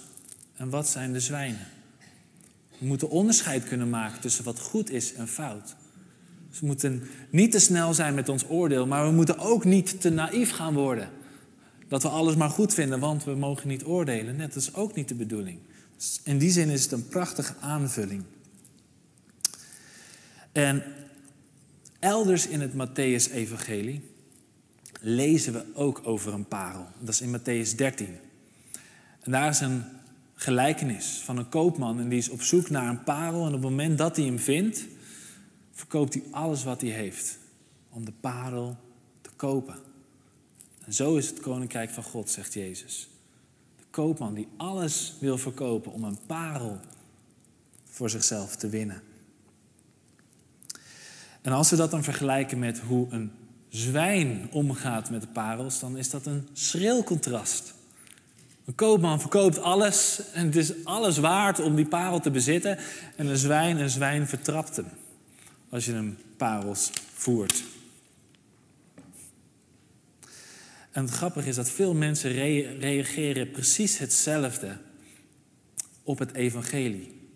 en 0.56 0.70
wat 0.70 0.88
zijn 0.88 1.14
de 1.14 1.20
zwijnen. 1.20 1.68
We 2.78 2.86
moeten 2.86 3.10
onderscheid 3.10 3.64
kunnen 3.64 3.90
maken 3.90 4.22
tussen 4.22 4.44
wat 4.44 4.60
goed 4.60 4.90
is 4.90 5.14
en 5.14 5.28
fout. 5.28 5.76
Dus 6.50 6.60
we 6.60 6.66
moeten 6.66 7.04
niet 7.30 7.52
te 7.52 7.60
snel 7.60 7.94
zijn 7.94 8.14
met 8.14 8.30
ons 8.30 8.50
oordeel, 8.50 8.88
maar 8.88 9.06
we 9.06 9.12
moeten 9.12 9.40
ook 9.40 9.66
niet 9.66 10.02
te 10.02 10.10
naïef 10.10 10.52
gaan 10.52 10.74
worden. 10.74 11.10
Dat 11.88 12.04
we 12.04 12.10
alles 12.10 12.36
maar 12.36 12.50
goed 12.50 12.74
vinden, 12.74 13.00
want 13.00 13.24
we 13.24 13.36
mogen 13.36 13.68
niet 13.68 13.86
oordelen. 13.86 14.36
Net, 14.36 14.54
dat 14.54 14.64
is 14.64 14.74
ook 14.74 14.96
niet 14.96 15.08
de 15.08 15.16
bedoeling. 15.16 15.60
Dus 15.98 16.22
in 16.24 16.38
die 16.38 16.52
zin 16.52 16.70
is 16.70 16.84
het 16.84 16.92
een 16.92 17.08
prachtige 17.08 17.54
aanvulling. 17.60 18.24
En 20.52 20.84
elders 22.06 22.48
in 22.48 22.62
het 22.62 22.74
Matthäus-evangelie 22.74 24.02
lezen 25.02 25.54
we 25.54 25.64
ook 25.74 26.02
over 26.04 26.34
een 26.34 26.48
parel. 26.48 26.88
Dat 27.00 27.10
is 27.10 27.22
in 27.22 27.40
Matthäus 27.40 27.76
13. 27.76 28.18
En 29.22 29.32
daar 29.32 29.50
is 29.50 29.60
een 29.60 29.84
gelijkenis 30.36 31.22
van 31.24 31.38
een 31.38 31.50
koopman 31.50 32.00
en 32.00 32.10
die 32.10 32.18
is 32.18 32.30
op 32.30 32.42
zoek 32.42 32.70
naar 32.70 32.90
een 32.90 33.04
parel. 33.04 33.40
En 33.40 33.48
op 33.48 33.54
het 33.54 33.62
moment 33.62 33.98
dat 33.98 34.16
hij 34.16 34.26
hem 34.26 34.40
vindt, 34.40 34.86
verkoopt 35.72 36.14
hij 36.14 36.24
alles 36.32 36.64
wat 36.64 36.82
hij 36.82 36.90
heeft 36.90 37.38
om 37.90 38.06
de 38.06 38.14
parel 38.20 38.78
te 39.22 39.30
kopen. 39.36 39.76
En 40.86 40.94
zo 40.94 41.16
is 41.16 41.30
het 41.30 41.40
koninkrijk 41.40 41.90
van 41.90 42.04
God, 42.04 42.30
zegt 42.30 42.54
Jezus. 42.54 43.10
De 43.78 43.86
koopman 43.90 44.34
die 44.34 44.48
alles 44.58 45.14
wil 45.20 45.38
verkopen 45.38 45.92
om 45.92 46.04
een 46.04 46.20
parel 46.26 46.80
voor 47.86 48.10
zichzelf 48.10 48.56
te 48.56 48.70
winnen. 48.70 49.02
En 51.46 51.52
als 51.52 51.70
we 51.70 51.76
dat 51.76 51.92
dan 51.92 52.04
vergelijken 52.04 52.60
met 52.60 52.80
hoe 52.80 53.08
een 53.10 53.32
zwijn 53.70 54.48
omgaat 54.52 55.10
met 55.10 55.22
de 55.22 55.28
parels, 55.28 55.80
dan 55.80 55.98
is 55.98 56.10
dat 56.10 56.26
een 56.26 56.48
schril 56.54 57.04
contrast. 57.04 57.74
Een 58.66 58.76
koopman 58.76 59.20
verkoopt 59.20 59.60
alles 59.60 60.22
en 60.34 60.46
het 60.46 60.56
is 60.56 60.72
alles 60.84 61.18
waard 61.18 61.60
om 61.60 61.76
die 61.76 61.86
parel 61.86 62.20
te 62.20 62.32
bezitten. 62.32 62.78
En 63.16 63.28
een 63.28 63.38
zwijn, 63.38 63.78
een 63.78 63.90
zwijn 63.90 64.28
vertrapt 64.28 64.76
hem 64.76 64.88
als 65.70 65.86
je 65.86 65.94
hem 65.94 66.18
parels 66.38 66.92
voert. 67.14 67.64
En 70.92 71.04
het 71.04 71.14
grappige 71.14 71.50
is 71.50 71.56
dat 71.56 71.70
veel 71.70 71.94
mensen 71.94 72.32
reageren 72.80 73.52
precies 73.52 73.98
hetzelfde 73.98 74.78
op 76.04 76.20
het 76.20 76.34
evangelie. 76.34 77.30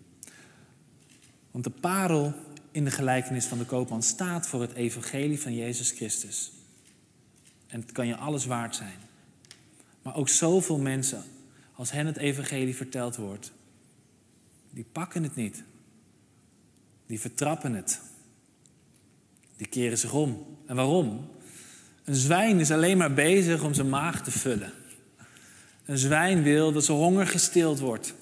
Want 1.50 1.64
de 1.64 1.70
parel 1.70 2.34
in 2.70 2.84
de 2.84 2.90
gelijkenis 2.90 3.44
van 3.44 3.58
de 3.58 3.64
koopman 3.64 4.02
staat 4.02 4.46
voor 4.46 4.60
het 4.60 4.72
evangelie 4.72 5.40
van 5.40 5.54
Jezus 5.54 5.90
Christus. 5.90 6.52
En 7.66 7.80
het 7.80 7.92
kan 7.92 8.06
je 8.06 8.16
alles 8.16 8.46
waard 8.46 8.76
zijn. 8.76 8.98
Maar 10.02 10.16
ook 10.16 10.28
zoveel 10.28 10.78
mensen, 10.78 11.24
als 11.74 11.90
hen 11.90 12.06
het 12.06 12.16
evangelie 12.16 12.76
verteld 12.76 13.16
wordt, 13.16 13.52
die 14.70 14.86
pakken 14.92 15.22
het 15.22 15.36
niet. 15.36 15.62
Die 17.06 17.20
vertrappen 17.20 17.74
het. 17.74 18.00
Die 19.56 19.66
keren 19.66 19.98
zich 19.98 20.12
om. 20.12 20.58
En 20.66 20.76
waarom? 20.76 21.30
Een 22.04 22.14
zwijn 22.14 22.60
is 22.60 22.70
alleen 22.70 22.98
maar 22.98 23.14
bezig 23.14 23.62
om 23.62 23.74
zijn 23.74 23.88
maag 23.88 24.22
te 24.22 24.30
vullen. 24.30 24.72
Een 25.84 25.98
zwijn 25.98 26.42
wil 26.42 26.72
dat 26.72 26.84
zijn 26.84 26.98
honger 26.98 27.26
gestild 27.26 27.78
wordt. 27.78 28.14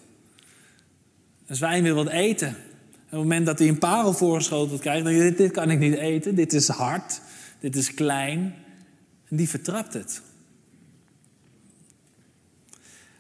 Een 1.47 1.57
zwijn 1.57 1.83
wil 1.83 1.95
wat 1.95 2.09
eten. 2.09 2.57
Op 3.09 3.15
het 3.15 3.21
moment 3.21 3.47
dat 3.47 3.59
hij 3.59 3.69
een 3.69 3.79
parel 3.79 4.13
voorgeschoteld 4.13 4.81
krijgt, 4.81 5.05
dan 5.05 5.13
je, 5.13 5.35
dit 5.35 5.53
kan 5.53 5.71
ik 5.71 5.79
niet 5.79 5.95
eten, 5.95 6.35
dit 6.35 6.53
is 6.53 6.69
hard, 6.69 7.21
dit 7.61 7.77
is 7.77 7.95
klein. 7.95 8.55
En 9.29 9.37
die 9.37 9.49
vertrapt 9.49 9.95
het. 9.95 10.23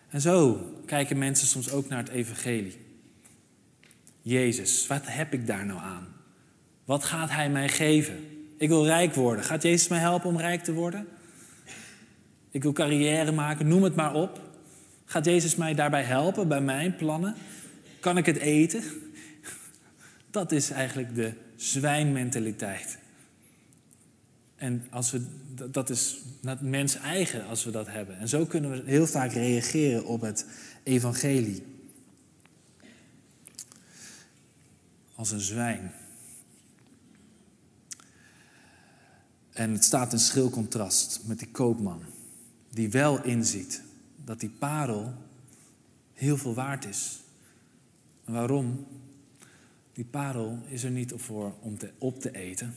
En 0.09 0.21
zo 0.21 0.67
kijken 0.87 1.19
mensen 1.19 1.47
soms 1.47 1.71
ook 1.71 1.89
naar 1.89 1.99
het 1.99 2.09
evangelie. 2.09 2.77
Jezus, 4.23 4.87
wat 4.87 5.03
heb 5.05 5.33
ik 5.33 5.47
daar 5.47 5.67
nou 5.67 5.81
aan? 5.81 6.09
Wat 6.85 7.05
gaat 7.05 7.31
Hij 7.31 7.51
mij 7.51 7.69
geven? 7.69 8.17
Ik 8.57 8.69
wil 8.69 8.87
rijk 8.87 9.15
worden. 9.15 9.45
Gaat 9.45 9.63
Jezus 9.63 9.89
mij 9.89 9.99
helpen 9.99 10.29
om 10.29 10.39
rijk 10.39 10.65
te 10.65 10.73
worden? 10.73 11.07
Ik 12.51 12.63
wil 12.63 12.73
carrière 12.73 13.33
maken, 13.33 13.69
noem 13.69 13.83
het 13.83 13.95
maar 13.95 14.15
op. 14.15 14.41
Gaat 15.05 15.25
Jezus 15.25 15.57
mij 15.57 15.75
daarbij 15.75 16.03
helpen, 16.03 16.49
bij 16.49 16.61
mijn 16.61 16.97
plannen? 16.97 17.35
Kan 18.01 18.17
ik 18.17 18.27
het 18.27 18.37
eten? 18.37 18.83
Dat 20.31 20.53
is 20.53 20.71
eigenlijk 20.71 21.15
de 21.15 21.33
zwijnmentaliteit. 21.57 22.99
En 24.57 24.87
als 24.91 25.11
we, 25.11 25.27
dat 25.71 25.91
is 25.91 26.19
mens 26.61 26.95
eigen 26.95 27.47
als 27.47 27.65
we 27.65 27.71
dat 27.71 27.87
hebben. 27.87 28.19
En 28.19 28.29
zo 28.29 28.47
kunnen 28.47 28.71
we 28.71 28.91
heel 28.91 29.07
vaak 29.07 29.33
reageren 29.33 30.05
op 30.07 30.21
het 30.21 30.47
evangelie. 30.83 31.63
Als 35.15 35.31
een 35.31 35.41
zwijn. 35.41 35.93
En 39.53 39.73
het 39.73 39.85
staat 39.85 40.13
in 40.13 40.19
schil 40.19 40.51
contrast 40.51 41.21
met 41.25 41.39
die 41.39 41.51
koopman, 41.51 42.03
die 42.71 42.91
wel 42.91 43.25
inziet 43.25 43.83
dat 44.25 44.41
die 44.41 44.51
parel 44.51 45.15
heel 46.13 46.37
veel 46.37 46.55
waard 46.55 46.85
is. 46.85 47.21
En 48.25 48.33
waarom? 48.33 48.87
Die 49.99 50.07
parel 50.07 50.59
is 50.69 50.85
er 50.85 50.91
niet 50.91 51.13
voor 51.17 51.55
om 51.61 51.79
te, 51.79 51.91
op 51.99 52.21
te 52.21 52.35
eten, 52.35 52.75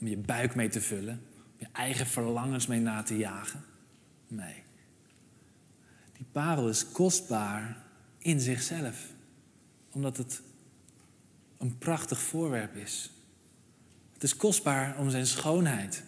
om 0.00 0.06
je 0.06 0.16
buik 0.16 0.54
mee 0.54 0.68
te 0.68 0.80
vullen, 0.80 1.20
om 1.34 1.56
je 1.56 1.66
eigen 1.72 2.06
verlangens 2.06 2.66
mee 2.66 2.80
na 2.80 3.02
te 3.02 3.16
jagen. 3.16 3.64
Nee. 4.28 4.62
Die 6.16 6.26
parel 6.32 6.68
is 6.68 6.90
kostbaar 6.92 7.84
in 8.18 8.40
zichzelf, 8.40 9.06
omdat 9.90 10.16
het 10.16 10.42
een 11.58 11.78
prachtig 11.78 12.20
voorwerp 12.20 12.76
is. 12.76 13.10
Het 14.12 14.22
is 14.22 14.36
kostbaar 14.36 14.98
om 14.98 15.10
zijn 15.10 15.26
schoonheid. 15.26 16.02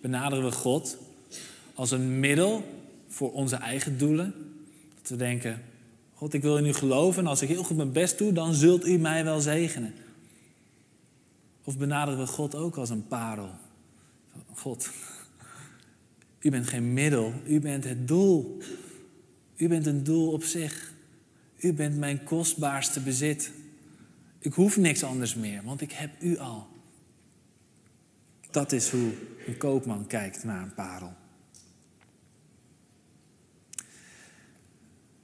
Benaderen 0.00 0.44
we 0.44 0.52
God 0.52 0.98
als 1.74 1.90
een 1.90 2.20
middel 2.20 2.82
voor 3.08 3.32
onze 3.32 3.56
eigen 3.56 3.98
doelen? 3.98 4.34
We 5.02 5.16
denken, 5.16 5.62
God, 6.16 6.34
ik 6.34 6.42
wil 6.42 6.56
in 6.58 6.66
u 6.66 6.72
geloven 6.72 7.22
en 7.22 7.28
als 7.28 7.42
ik 7.42 7.48
heel 7.48 7.64
goed 7.64 7.76
mijn 7.76 7.92
best 7.92 8.18
doe, 8.18 8.32
dan 8.32 8.54
zult 8.54 8.86
u 8.86 8.98
mij 8.98 9.24
wel 9.24 9.40
zegenen. 9.40 9.94
Of 11.64 11.78
benaderen 11.78 12.20
we 12.20 12.26
God 12.26 12.54
ook 12.54 12.76
als 12.76 12.90
een 12.90 13.06
parel? 13.06 13.50
God, 14.54 14.90
u 16.38 16.50
bent 16.50 16.68
geen 16.68 16.92
middel, 16.92 17.32
u 17.46 17.60
bent 17.60 17.84
het 17.84 18.08
doel. 18.08 18.58
U 19.56 19.68
bent 19.68 19.86
een 19.86 20.04
doel 20.04 20.32
op 20.32 20.42
zich. 20.42 20.92
U 21.56 21.72
bent 21.72 21.96
mijn 21.96 22.24
kostbaarste 22.24 23.00
bezit. 23.00 23.50
Ik 24.38 24.52
hoef 24.52 24.76
niks 24.76 25.02
anders 25.02 25.34
meer, 25.34 25.62
want 25.64 25.80
ik 25.80 25.92
heb 25.92 26.10
u 26.20 26.38
al. 26.38 26.66
Dat 28.50 28.72
is 28.72 28.90
hoe 28.90 29.12
een 29.46 29.56
koopman 29.56 30.06
kijkt 30.06 30.44
naar 30.44 30.62
een 30.62 30.74
parel. 30.74 31.12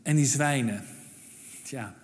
En 0.02 0.16
die 0.16 0.26
zwijnen, 0.26 0.84
tja, 1.62 1.94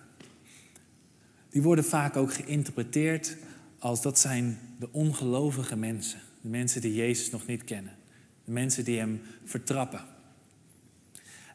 die 1.49 1.61
worden 1.61 1.85
vaak 1.85 2.15
ook 2.15 2.33
geïnterpreteerd 2.33 3.37
als 3.79 4.01
dat 4.01 4.19
zijn 4.19 4.59
de 4.79 4.89
ongelovige 4.91 5.75
mensen. 5.75 6.19
De 6.41 6.49
mensen 6.49 6.81
die 6.81 6.95
Jezus 6.95 7.29
nog 7.29 7.45
niet 7.45 7.63
kennen. 7.63 7.95
De 8.45 8.51
mensen 8.51 8.83
die 8.83 8.99
hem 8.99 9.21
vertrappen. 9.45 10.01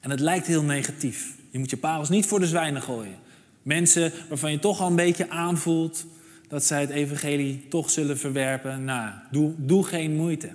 En 0.01 0.11
het 0.11 0.21
lijkt 0.21 0.47
heel 0.47 0.63
negatief. 0.63 1.37
Je 1.51 1.59
moet 1.59 1.71
je 1.71 1.77
parels 1.77 2.09
niet 2.09 2.27
voor 2.27 2.41
de 2.41 2.47
zwijnen 2.47 2.83
gooien. 2.83 3.19
Mensen 3.63 4.13
waarvan 4.29 4.51
je 4.51 4.59
toch 4.59 4.81
al 4.81 4.87
een 4.87 4.97
beetje 4.97 5.31
aanvoelt 5.31 6.07
dat 6.49 6.65
zij 6.65 6.81
het 6.81 6.91
evangelie 6.91 7.69
toch 7.69 7.91
zullen 7.91 8.19
verwerpen. 8.19 8.85
Nou, 8.85 9.13
doe, 9.31 9.55
doe 9.57 9.85
geen 9.85 10.17
moeite. 10.17 10.53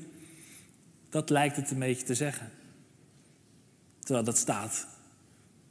Dat 1.10 1.30
lijkt 1.30 1.56
het 1.56 1.72
een 1.72 1.80
beetje 1.80 2.06
te 2.06 2.16
zeggen. 2.16 2.50
Terwijl 4.00 4.26
dat 4.26 4.38
staat 4.38 4.88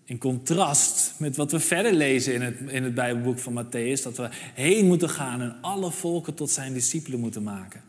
in 0.08 0.18
contrast 0.18 1.14
met 1.16 1.36
wat 1.36 1.50
we 1.50 1.60
verder 1.60 1.92
lezen 1.92 2.34
in 2.34 2.42
het, 2.42 2.60
in 2.66 2.84
het 2.84 2.94
Bijbelboek 2.94 3.38
van 3.38 3.64
Matthäus. 3.64 4.02
Dat 4.02 4.16
we 4.16 4.28
heen 4.54 4.86
moeten 4.86 5.10
gaan 5.10 5.40
en 5.40 5.56
alle 5.60 5.90
volken 5.90 6.34
tot 6.34 6.50
zijn 6.50 6.72
discipelen 6.72 7.20
moeten 7.20 7.42
maken. 7.42 7.82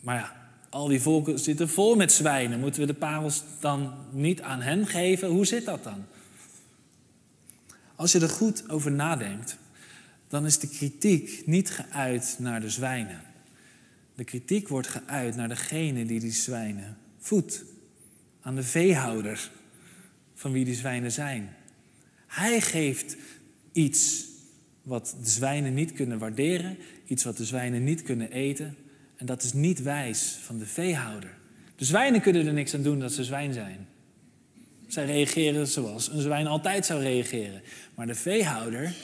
Maar 0.00 0.16
ja, 0.16 0.50
al 0.68 0.88
die 0.88 1.00
volken 1.00 1.38
zitten 1.38 1.68
vol 1.68 1.96
met 1.96 2.12
zwijnen. 2.12 2.60
Moeten 2.60 2.80
we 2.80 2.86
de 2.86 2.94
parels 2.94 3.42
dan 3.60 3.94
niet 4.10 4.42
aan 4.42 4.60
hen 4.60 4.86
geven? 4.86 5.28
Hoe 5.28 5.46
zit 5.46 5.64
dat 5.64 5.84
dan? 5.84 6.04
Als 7.94 8.12
je 8.12 8.20
er 8.20 8.28
goed 8.28 8.70
over 8.70 8.92
nadenkt, 8.92 9.56
dan 10.28 10.46
is 10.46 10.58
de 10.58 10.68
kritiek 10.68 11.46
niet 11.46 11.70
geuit 11.70 12.36
naar 12.38 12.60
de 12.60 12.70
zwijnen. 12.70 13.20
De 14.14 14.24
kritiek 14.24 14.68
wordt 14.68 14.88
geuit 14.88 15.36
naar 15.36 15.48
degene 15.48 16.06
die 16.06 16.20
die 16.20 16.32
zwijnen 16.32 16.96
voedt. 17.18 17.64
Aan 18.42 18.54
de 18.54 18.62
veehouder 18.62 19.50
van 20.40 20.52
wie 20.52 20.64
die 20.64 20.74
zwijnen 20.74 21.12
zijn. 21.12 21.56
Hij 22.26 22.60
geeft 22.60 23.16
iets 23.72 24.24
wat 24.82 25.16
de 25.22 25.30
zwijnen 25.30 25.74
niet 25.74 25.92
kunnen 25.92 26.18
waarderen, 26.18 26.78
iets 27.06 27.24
wat 27.24 27.36
de 27.36 27.44
zwijnen 27.44 27.84
niet 27.84 28.02
kunnen 28.02 28.30
eten. 28.30 28.76
En 29.16 29.26
dat 29.26 29.42
is 29.42 29.52
niet 29.52 29.82
wijs 29.82 30.38
van 30.42 30.58
de 30.58 30.66
veehouder. 30.66 31.30
De 31.76 31.84
zwijnen 31.84 32.20
kunnen 32.20 32.46
er 32.46 32.52
niks 32.52 32.74
aan 32.74 32.82
doen 32.82 32.98
dat 32.98 33.12
ze 33.12 33.24
zwijn 33.24 33.52
zijn. 33.52 33.88
Zij 34.86 35.04
reageren 35.04 35.66
zoals 35.66 36.10
een 36.10 36.20
zwijn 36.20 36.46
altijd 36.46 36.86
zou 36.86 37.02
reageren. 37.02 37.62
Maar 37.94 38.06
de 38.06 38.14
veehouder, 38.14 38.94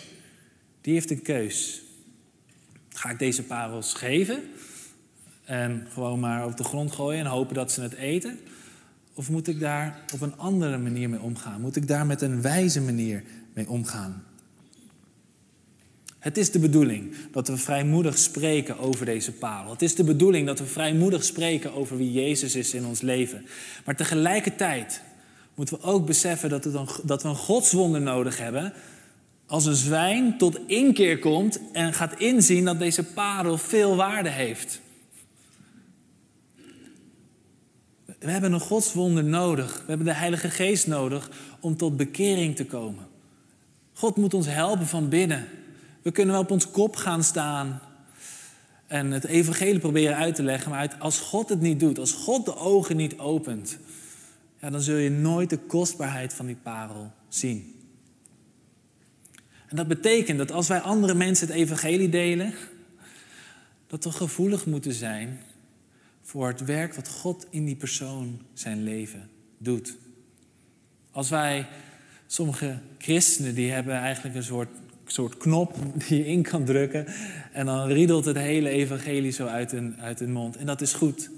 die 0.81 0.93
heeft 0.93 1.11
een 1.11 1.23
keus. 1.23 1.83
Ga 2.89 3.11
ik 3.11 3.19
deze 3.19 3.43
parels 3.43 3.95
geven 3.95 4.43
en 5.45 5.87
gewoon 5.91 6.21
maar 6.21 6.47
op 6.47 6.57
de 6.57 6.65
grond 6.65 6.93
gooien 6.93 7.21
en 7.21 7.27
hopen 7.27 7.55
dat 7.55 7.73
ze 7.73 7.81
het 7.81 7.95
eten? 7.95 8.39
Of 9.17 9.31
moet 9.31 9.49
ik 9.49 9.61
daar 9.61 9.99
op 10.15 10.21
een 10.21 10.39
andere 10.39 10.79
manier 10.79 11.11
mee 11.11 11.21
omgaan? 11.21 11.61
Moet 11.61 11.77
ik 11.77 11.89
daar 11.89 12.07
met 12.07 12.23
een 12.23 12.43
wijze 12.43 12.81
manier 12.81 13.23
mee 13.53 13.69
omgaan? 13.69 14.25
Het 16.19 16.37
is 16.37 16.51
de 16.51 16.59
bedoeling 16.59 17.15
dat 17.33 17.49
we 17.49 17.57
vrijmoedig 17.57 18.19
spreken 18.19 18.79
over 18.79 19.07
deze 19.07 19.33
parel. 19.33 19.71
Het 19.71 19.83
is 19.83 19.95
de 19.95 20.05
bedoeling 20.05 20.47
dat 20.47 20.59
we 20.59 20.65
vrijmoedig 20.65 21.25
spreken 21.25 21.73
over 21.73 21.97
wie 21.97 22.13
Jezus 22.13 22.55
is 22.55 22.75
in 22.75 22.87
ons 22.87 23.01
leven. 23.01 23.47
Maar 23.85 23.97
tegelijkertijd 23.97 25.03
moeten 25.55 25.77
we 25.77 25.83
ook 25.83 26.07
beseffen 26.07 26.49
dat, 26.49 26.65
een, 26.65 26.89
dat 27.03 27.23
we 27.23 27.29
een 27.29 27.35
godswonder 27.35 28.01
nodig 28.01 28.39
hebben. 28.39 28.73
Als 29.47 29.67
een 29.67 29.75
zwijn 29.75 30.39
tot 30.39 30.59
inkeer 30.67 31.19
komt 31.19 31.61
en 31.73 31.93
gaat 31.93 32.19
inzien 32.19 32.65
dat 32.65 32.79
deze 32.79 33.05
parel 33.05 33.59
veel 33.59 33.97
waarde 33.97 34.31
heeft. 34.31 34.81
We 38.27 38.33
hebben 38.33 38.53
een 38.53 38.61
godswonder 38.61 39.25
nodig. 39.25 39.75
We 39.75 39.85
hebben 39.87 40.07
de 40.07 40.15
Heilige 40.15 40.51
Geest 40.51 40.87
nodig 40.87 41.31
om 41.61 41.77
tot 41.77 41.97
bekering 41.97 42.57
te 42.57 42.67
komen. 42.67 43.07
God 43.93 44.17
moet 44.17 44.35
ons 44.35 44.47
helpen 44.47 44.87
van 44.87 45.09
binnen. 45.09 45.49
We 46.03 46.11
kunnen 46.11 46.35
wel 46.35 46.43
op 46.43 46.51
ons 46.51 46.71
kop 46.71 46.97
gaan 46.97 47.25
staan 47.25 47.81
en 48.87 49.11
het 49.11 49.25
evangelie 49.25 49.79
proberen 49.79 50.17
uit 50.17 50.35
te 50.35 50.43
leggen, 50.43 50.71
maar 50.71 50.97
als 50.99 51.21
God 51.21 51.49
het 51.49 51.61
niet 51.61 51.81
doet, 51.81 51.99
als 51.99 52.13
God 52.13 52.45
de 52.45 52.57
ogen 52.57 52.97
niet 52.97 53.19
opent, 53.19 53.79
ja, 54.61 54.71
dan 54.71 54.81
zul 54.81 54.97
je 54.97 55.11
nooit 55.11 55.51
de 55.51 55.59
kostbaarheid 55.59 56.33
van 56.33 56.47
die 56.47 56.59
parel 56.63 57.13
zien. 57.29 57.75
En 59.67 59.77
dat 59.77 59.89
betekent 59.89 60.39
dat 60.39 60.53
als 60.53 60.69
wij 60.69 60.81
andere 60.81 61.15
mensen 61.15 61.47
het 61.47 61.57
evangelie 61.57 62.09
delen, 62.09 62.55
dat 63.87 64.05
we 64.05 64.13
gevoelig 64.13 64.67
moeten 64.67 64.93
zijn 64.93 65.41
voor 66.27 66.47
het 66.49 66.65
werk 66.65 66.95
wat 66.95 67.09
God 67.09 67.47
in 67.51 67.65
die 67.65 67.77
persoon 67.77 68.41
zijn 68.53 68.83
leven 68.83 69.29
doet. 69.59 69.97
Als 71.11 71.31
wij, 71.31 71.67
sommige 72.27 72.79
christenen, 72.99 73.55
die 73.55 73.71
hebben 73.71 73.95
eigenlijk 73.95 74.37
een 74.37 74.43
soort, 74.43 74.69
soort 75.07 75.37
knop 75.37 75.77
die 76.09 76.19
je 76.19 76.27
in 76.27 76.43
kan 76.43 76.65
drukken 76.65 77.07
en 77.53 77.67
dan 77.67 77.89
riedelt 77.89 78.25
het 78.25 78.37
hele 78.37 78.69
evangelie 78.69 79.31
zo 79.31 79.47
uit 79.47 79.71
hun, 79.71 80.01
uit 80.01 80.19
hun 80.19 80.33
mond. 80.33 80.57
En 80.57 80.67
dat 80.67 80.81
is 80.81 80.93
goed. 80.93 81.31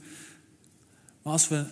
Maar 1.23 1.33
als 1.33 1.49
we 1.49 1.65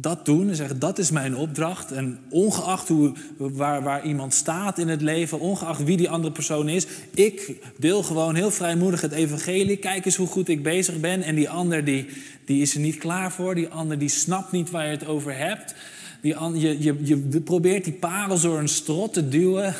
dat 0.00 0.24
doen 0.24 0.48
en 0.48 0.56
zeggen 0.56 0.78
dat 0.78 0.98
is 0.98 1.10
mijn 1.10 1.36
opdracht. 1.36 1.92
En 1.92 2.18
ongeacht 2.30 2.88
hoe, 2.88 3.12
waar, 3.36 3.82
waar 3.82 4.06
iemand 4.06 4.34
staat 4.34 4.78
in 4.78 4.88
het 4.88 5.00
leven, 5.00 5.40
ongeacht 5.40 5.84
wie 5.84 5.96
die 5.96 6.10
andere 6.10 6.32
persoon 6.32 6.68
is, 6.68 6.86
ik 7.14 7.56
deel 7.78 8.02
gewoon 8.02 8.34
heel 8.34 8.50
vrijmoedig 8.50 9.00
het 9.00 9.12
evangelie. 9.12 9.76
Kijk 9.76 10.04
eens 10.04 10.16
hoe 10.16 10.26
goed 10.26 10.48
ik 10.48 10.62
bezig 10.62 11.00
ben. 11.00 11.22
En 11.22 11.34
die 11.34 11.50
ander 11.50 11.84
die, 11.84 12.06
die 12.44 12.62
is 12.62 12.74
er 12.74 12.80
niet 12.80 12.98
klaar 12.98 13.32
voor. 13.32 13.54
Die 13.54 13.68
ander 13.68 13.98
die 13.98 14.08
snapt 14.08 14.52
niet 14.52 14.70
waar 14.70 14.84
je 14.84 14.90
het 14.90 15.06
over 15.06 15.36
hebt. 15.36 15.74
Die 16.22 16.34
je, 16.54 16.82
je, 16.82 16.98
je 17.02 17.40
probeert 17.40 17.84
die 17.84 17.92
parels 17.92 18.42
door 18.42 18.58
een 18.58 18.68
strot 18.68 19.12
te 19.12 19.28
duwen. 19.28 19.74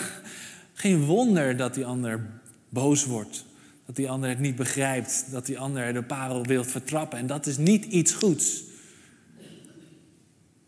Geen 0.74 1.04
wonder 1.04 1.56
dat 1.56 1.74
die 1.74 1.86
ander 1.86 2.26
boos 2.68 3.04
wordt. 3.04 3.44
Dat 3.86 3.96
die 3.96 4.10
ander 4.10 4.28
het 4.28 4.40
niet 4.40 4.56
begrijpt. 4.56 5.24
Dat 5.30 5.46
die 5.46 5.58
ander 5.58 5.92
de 5.92 6.02
parel 6.02 6.44
wil 6.44 6.64
vertrappen. 6.64 7.18
En 7.18 7.26
dat 7.26 7.46
is 7.46 7.56
niet 7.56 7.84
iets 7.84 8.12
goeds. 8.12 8.72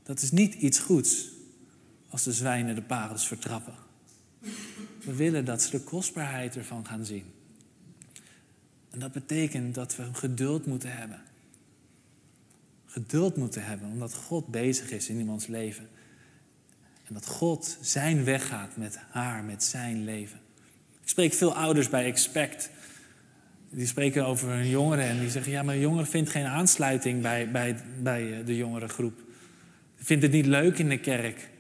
Dat 0.07 0.23
is 0.23 0.31
niet 0.31 0.55
iets 0.55 0.79
goeds 0.79 1.29
als 2.09 2.23
de 2.23 2.33
zwijnen 2.33 2.75
de 2.75 2.83
parels 2.83 3.27
vertrappen. 3.27 3.75
We 5.05 5.15
willen 5.15 5.45
dat 5.45 5.63
ze 5.63 5.71
de 5.71 5.81
kostbaarheid 5.81 6.57
ervan 6.57 6.87
gaan 6.87 7.05
zien. 7.05 7.25
En 8.91 8.99
dat 8.99 9.13
betekent 9.13 9.75
dat 9.75 9.97
we 9.97 10.05
geduld 10.13 10.67
moeten 10.67 10.97
hebben. 10.97 11.21
Geduld 12.87 13.37
moeten 13.37 13.65
hebben, 13.65 13.89
omdat 13.89 14.15
God 14.15 14.47
bezig 14.47 14.91
is 14.91 15.09
in 15.09 15.19
iemands 15.19 15.47
leven. 15.47 15.89
En 17.05 17.15
dat 17.15 17.27
God 17.27 17.79
zijn 17.81 18.25
weg 18.25 18.49
gaat 18.49 18.77
met 18.77 18.99
haar, 19.11 19.45
met 19.45 19.65
zijn 19.65 20.05
leven. 20.05 20.41
Ik 21.03 21.09
spreek 21.09 21.33
veel 21.33 21.55
ouders 21.55 21.89
bij 21.89 22.05
Expect. 22.05 22.71
Die 23.71 23.87
spreken 23.87 24.27
over 24.27 24.49
hun 24.49 24.69
jongeren 24.69 25.05
en 25.05 25.19
die 25.19 25.31
zeggen: 25.31 25.53
Ja, 25.53 25.63
mijn 25.63 25.81
jongere 25.81 26.07
vindt 26.07 26.31
geen 26.31 26.47
aansluiting 26.47 27.23
bij, 27.23 27.51
bij, 27.51 27.77
bij 28.03 28.45
de 28.45 28.57
jongerengroep 28.57 29.26
vind 29.97 30.23
het 30.23 30.33
niet 30.33 30.47
leuk 30.47 30.79
in 30.79 30.89
de 30.89 30.99
kerk. 30.99 31.51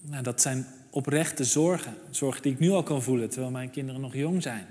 Nou, 0.00 0.22
dat 0.22 0.40
zijn 0.40 0.66
oprechte 0.90 1.44
zorgen. 1.44 1.94
Zorgen 2.10 2.42
die 2.42 2.52
ik 2.52 2.58
nu 2.58 2.70
al 2.70 2.82
kan 2.82 3.02
voelen, 3.02 3.30
terwijl 3.30 3.52
mijn 3.52 3.70
kinderen 3.70 4.00
nog 4.00 4.14
jong 4.14 4.42
zijn. 4.42 4.66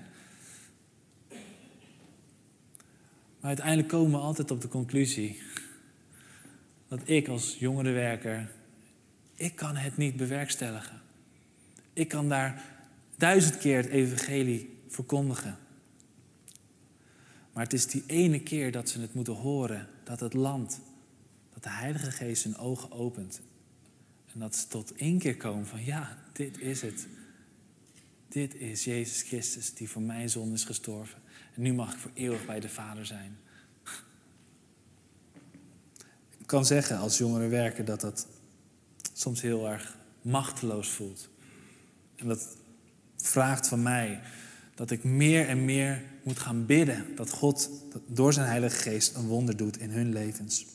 Maar 3.39 3.51
uiteindelijk 3.51 3.87
komen 3.87 4.11
we 4.11 4.25
altijd 4.25 4.51
op 4.51 4.61
de 4.61 4.67
conclusie 4.67 5.41
dat 6.87 7.01
ik 7.03 7.27
als 7.27 7.55
jongerenwerker, 7.59 8.51
ik 9.35 9.55
kan 9.55 9.75
het 9.75 9.97
niet 9.97 10.15
bewerkstelligen. 10.15 11.01
Ik 11.93 12.07
kan 12.07 12.29
daar 12.29 12.63
duizend 13.17 13.57
keer 13.57 13.77
het 13.77 13.87
evangelie 13.87 14.77
verkondigen. 14.87 15.57
Maar 17.53 17.63
het 17.63 17.73
is 17.73 17.87
die 17.87 18.03
ene 18.07 18.39
keer 18.39 18.71
dat 18.71 18.89
ze 18.89 19.01
het 19.01 19.13
moeten 19.13 19.33
horen, 19.33 19.87
dat 20.03 20.19
het 20.19 20.33
land 20.33 20.79
de 21.63 21.69
Heilige 21.69 22.11
Geest 22.11 22.43
hun 22.43 22.57
ogen 22.57 22.91
opent. 22.91 23.41
En 24.33 24.39
dat 24.39 24.55
ze 24.55 24.67
tot 24.67 24.93
één 24.95 25.17
keer 25.17 25.37
komen 25.37 25.65
van 25.65 25.83
ja, 25.83 26.17
dit 26.33 26.59
is 26.59 26.81
het. 26.81 27.07
Dit 28.29 28.55
is 28.55 28.83
Jezus 28.83 29.21
Christus 29.21 29.73
die 29.73 29.89
voor 29.89 30.01
mijn 30.01 30.29
zonde 30.29 30.53
is 30.53 30.63
gestorven. 30.63 31.21
En 31.55 31.61
nu 31.61 31.73
mag 31.73 31.93
ik 31.93 31.99
voor 31.99 32.11
eeuwig 32.13 32.45
bij 32.45 32.59
de 32.59 32.69
Vader 32.69 33.05
zijn. 33.05 33.37
Ik 36.37 36.47
kan 36.47 36.65
zeggen 36.65 36.97
als 36.97 37.17
jongere 37.17 37.47
werker 37.47 37.85
dat 37.85 38.01
dat 38.01 38.27
soms 39.13 39.41
heel 39.41 39.69
erg 39.69 39.97
machteloos 40.21 40.89
voelt. 40.89 41.29
En 42.15 42.27
dat 42.27 42.57
vraagt 43.17 43.67
van 43.67 43.83
mij 43.83 44.21
dat 44.75 44.91
ik 44.91 45.03
meer 45.03 45.47
en 45.47 45.65
meer 45.65 46.03
moet 46.23 46.39
gaan 46.39 46.65
bidden 46.65 47.15
dat 47.15 47.29
God 47.29 47.69
door 48.07 48.33
zijn 48.33 48.47
Heilige 48.47 48.75
Geest 48.75 49.15
een 49.15 49.27
wonder 49.27 49.57
doet 49.57 49.77
in 49.77 49.89
hun 49.89 50.13
levens. 50.13 50.65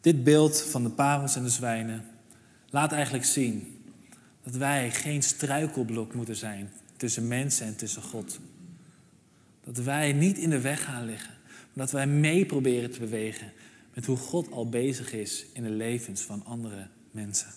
Dit 0.00 0.24
beeld 0.24 0.62
van 0.62 0.82
de 0.82 0.90
parels 0.90 1.36
en 1.36 1.42
de 1.42 1.48
zwijnen 1.48 2.04
laat 2.70 2.92
eigenlijk 2.92 3.24
zien 3.24 3.82
dat 4.42 4.54
wij 4.54 4.90
geen 4.90 5.22
struikelblok 5.22 6.14
moeten 6.14 6.36
zijn 6.36 6.70
tussen 6.96 7.28
mensen 7.28 7.66
en 7.66 7.76
tussen 7.76 8.02
God. 8.02 8.38
Dat 9.64 9.78
wij 9.78 10.12
niet 10.12 10.38
in 10.38 10.50
de 10.50 10.60
weg 10.60 10.84
gaan 10.84 11.04
liggen, 11.04 11.34
maar 11.72 11.84
dat 11.84 11.90
wij 11.90 12.06
mee 12.06 12.46
proberen 12.46 12.90
te 12.90 12.98
bewegen 12.98 13.52
met 13.94 14.06
hoe 14.06 14.16
God 14.16 14.50
al 14.50 14.68
bezig 14.68 15.12
is 15.12 15.46
in 15.52 15.62
de 15.62 15.70
levens 15.70 16.20
van 16.22 16.44
andere 16.44 16.88
mensen. 17.10 17.48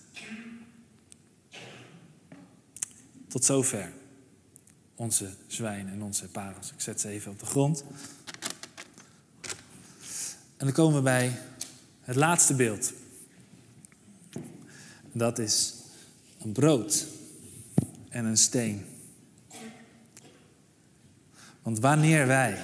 Tot 3.27 3.45
zover 3.45 3.91
onze 4.95 5.29
zwijnen 5.47 5.93
en 5.93 6.01
onze 6.01 6.27
parels. 6.27 6.71
Ik 6.71 6.81
zet 6.81 7.01
ze 7.01 7.07
even 7.07 7.31
op 7.31 7.39
de 7.39 7.45
grond. 7.45 7.83
En 10.57 10.65
dan 10.67 10.71
komen 10.71 10.95
we 10.95 11.01
bij 11.01 11.39
het 12.01 12.15
laatste 12.15 12.53
beeld. 12.53 12.93
Dat 15.11 15.39
is 15.39 15.75
een 16.41 16.51
brood 16.51 17.07
en 18.09 18.25
een 18.25 18.37
steen. 18.37 18.85
Want 21.61 21.79
wanneer 21.79 22.27
wij, 22.27 22.57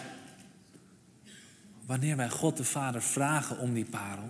wanneer 1.86 2.16
wij 2.16 2.30
God 2.30 2.58
de 2.58 2.64
Vader 2.64 3.02
vragen 3.02 3.58
om 3.58 3.74
die 3.74 3.86
parel, 3.86 4.30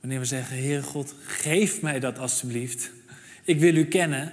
wanneer 0.00 0.18
we 0.18 0.24
zeggen, 0.24 0.56
Heer 0.56 0.82
God, 0.82 1.14
geef 1.24 1.82
mij 1.82 2.00
dat 2.00 2.18
alstublieft, 2.18 2.90
ik 3.44 3.60
wil 3.60 3.76
u 3.76 3.84
kennen, 3.84 4.32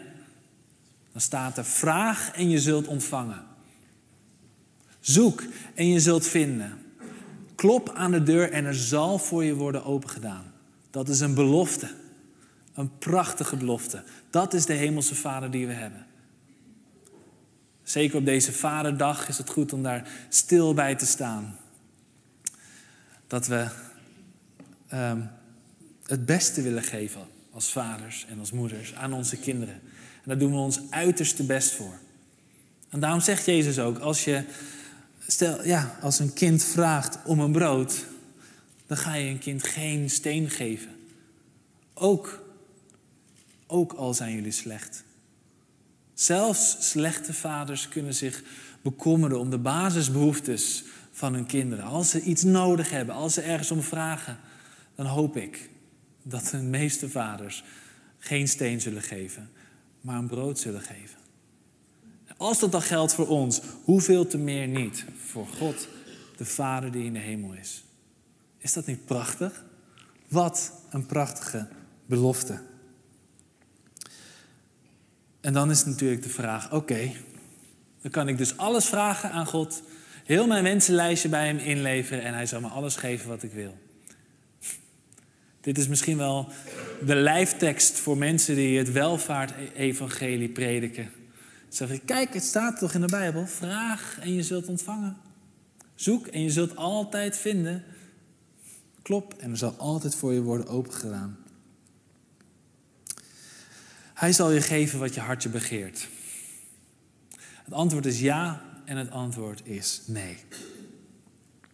dan 1.12 1.22
staat 1.22 1.58
er, 1.58 1.66
vraag 1.66 2.32
en 2.32 2.50
je 2.50 2.60
zult 2.60 2.88
ontvangen. 2.88 3.46
Zoek 5.00 5.44
en 5.76 5.88
je 5.88 6.00
zult 6.00 6.28
vinden. 6.28 6.89
Klop 7.60 7.94
aan 7.94 8.12
de 8.12 8.24
deur 8.24 8.52
en 8.52 8.66
er 8.66 8.76
zal 8.76 9.18
voor 9.18 9.44
je 9.44 9.56
worden 9.56 9.84
opengedaan. 9.84 10.54
Dat 10.90 11.10
is 11.10 11.20
een 11.20 11.34
belofte. 11.34 11.90
Een 12.74 12.98
prachtige 12.98 13.56
belofte. 13.56 14.04
Dat 14.30 14.54
is 14.54 14.66
de 14.66 14.74
hemelse 14.74 15.16
Vader 15.16 15.52
die 15.52 15.68
we 15.68 15.74
hebben. 15.74 16.06
Zeker 17.84 18.18
op 18.18 18.26
deze 18.26 18.54
Vaderdag 18.54 19.28
is 19.28 19.38
het 19.38 19.50
goed 19.50 19.74
om 19.74 19.84
daar 19.84 20.10
stil 20.30 20.74
bij 20.74 20.96
te 20.96 21.06
staan. 21.06 21.58
Dat 23.28 23.48
we 23.48 23.68
um, 24.94 25.30
het 26.06 26.26
beste 26.26 26.62
willen 26.62 26.84
geven 26.84 27.22
als 27.52 27.72
vaders 27.72 28.26
en 28.30 28.40
als 28.40 28.52
moeders 28.52 28.96
aan 28.96 29.14
onze 29.14 29.38
kinderen. 29.38 29.76
En 29.76 30.24
daar 30.24 30.38
doen 30.38 30.52
we 30.52 30.58
ons 30.58 30.80
uiterste 30.90 31.44
best 31.44 31.72
voor. 31.72 32.00
En 32.90 33.00
daarom 33.00 33.22
zegt 33.22 33.46
Jezus 33.46 33.80
ook, 33.80 33.98
als 33.98 34.24
je, 34.24 34.44
stel, 35.32 35.66
ja, 35.66 35.98
als 36.02 36.20
een 36.20 36.34
kind 36.34 36.64
vraagt 36.64 37.18
om 37.26 37.40
een 37.40 37.52
brood, 37.52 38.06
dan 38.88 38.98
ga 38.98 39.14
je 39.14 39.30
een 39.30 39.40
kind 39.40 39.64
geen 39.64 40.10
steen 40.10 40.50
geven. 40.50 40.90
Ook, 41.94 42.44
ook 43.68 43.94
al 43.94 44.14
zijn 44.14 44.36
jullie 44.36 44.52
slecht. 44.52 45.04
Zelfs 46.14 46.78
slechte 46.80 47.34
vaders 47.34 47.88
kunnen 47.88 48.14
zich 48.14 48.44
bekommeren 48.82 49.40
om 49.40 49.50
de 49.50 49.58
basisbehoeftes 49.58 50.84
van 51.12 51.34
hun 51.34 51.46
kinderen. 51.46 51.86
Als 51.86 52.10
ze 52.10 52.22
iets 52.22 52.44
nodig 52.44 52.90
hebben, 52.90 53.16
als 53.16 53.34
ze 53.34 53.42
ergens 53.42 53.72
om 53.72 53.82
vragen, 53.82 54.38
dan 54.96 55.06
hoop 55.06 55.38
ik 55.38 55.70
dat 56.24 56.48
de 56.48 56.58
meeste 56.58 57.10
vaders 57.10 57.64
geen 58.18 58.48
steen 58.48 58.82
zullen 58.82 59.02
geven, 59.02 59.50
maar 60.02 60.18
een 60.18 60.28
brood 60.28 60.60
zullen 60.60 60.82
geven. 60.82 61.18
Als 62.38 62.60
dat 62.60 62.72
dan 62.72 62.82
geldt 62.82 63.14
voor 63.14 63.28
ons, 63.28 63.62
hoeveel 63.84 64.28
te 64.28 64.38
meer 64.38 64.68
niet 64.68 65.06
voor 65.30 65.48
God, 65.48 65.88
de 66.38 66.46
Vader 66.46 66.92
die 66.92 67.06
in 67.06 67.14
de 67.14 67.20
hemel 67.20 67.54
is. 67.54 67.84
Is 68.58 68.74
dat 68.74 68.86
niet 68.86 69.06
prachtig? 69.06 69.64
Wat 70.28 70.74
een 70.90 71.06
prachtige 71.06 71.68
belofte. 72.06 72.60
En 75.42 75.54
dan 75.54 75.70
is 75.70 75.86
natuurlijk 75.86 76.24
de 76.24 76.30
vraag: 76.30 76.72
oké, 76.72 77.12
dan 78.02 78.12
kan 78.12 78.28
ik 78.28 78.38
dus 78.38 78.58
alles 78.58 78.86
vragen 78.86 79.32
aan 79.32 79.46
God, 79.46 79.84
heel 80.26 80.48
mijn 80.48 80.64
wensenlijstje 80.64 81.30
bij 81.30 81.46
Hem 81.46 81.58
inleveren 81.58 82.24
en 82.24 82.34
Hij 82.34 82.46
zal 82.46 82.62
me 82.62 82.68
alles 82.68 82.96
geven 82.96 83.30
wat 83.30 83.44
ik 83.44 83.52
wil. 83.52 83.78
Dit 85.62 85.78
is 85.78 85.88
misschien 85.88 86.18
wel 86.18 86.52
de 87.06 87.16
lijftekst 87.16 88.00
voor 88.00 88.18
mensen 88.18 88.56
die 88.56 88.78
het 88.78 88.92
welvaart-evangelie 88.92 90.50
prediken. 90.50 91.12
Zeg 91.70 91.90
ik, 91.90 92.02
kijk, 92.06 92.34
het 92.34 92.44
staat 92.44 92.80
toch 92.80 92.94
in 92.94 93.02
de 93.02 93.08
Bijbel: 93.08 93.48
vraag 93.48 94.18
en 94.22 94.34
je 94.34 94.44
zult 94.44 94.68
ontvangen. 94.68 95.18
Zoek 95.96 96.28
en 96.28 96.42
je 96.42 96.50
zult 96.50 96.76
altijd 96.76 97.38
vinden. 97.38 97.84
Klop 99.02 99.34
en 99.34 99.52
er 99.52 99.58
zal 99.58 99.76
altijd 99.78 100.16
voor 100.16 100.34
je 100.34 100.42
worden 100.42 100.68
opengedaan. 100.68 101.38
Hij 104.14 104.34
zal 104.34 104.52
je 104.52 104.62
geven 104.62 105.00
wat 105.00 105.14
je 105.14 105.20
hartje 105.20 105.50
begeert. 105.50 106.08
Het 107.38 107.74
antwoord 107.74 108.06
is 108.06 108.20
ja 108.20 108.62
en 108.86 108.98
het 108.98 109.12
antwoord 109.12 109.62
is 109.64 110.02
nee. 110.06 110.38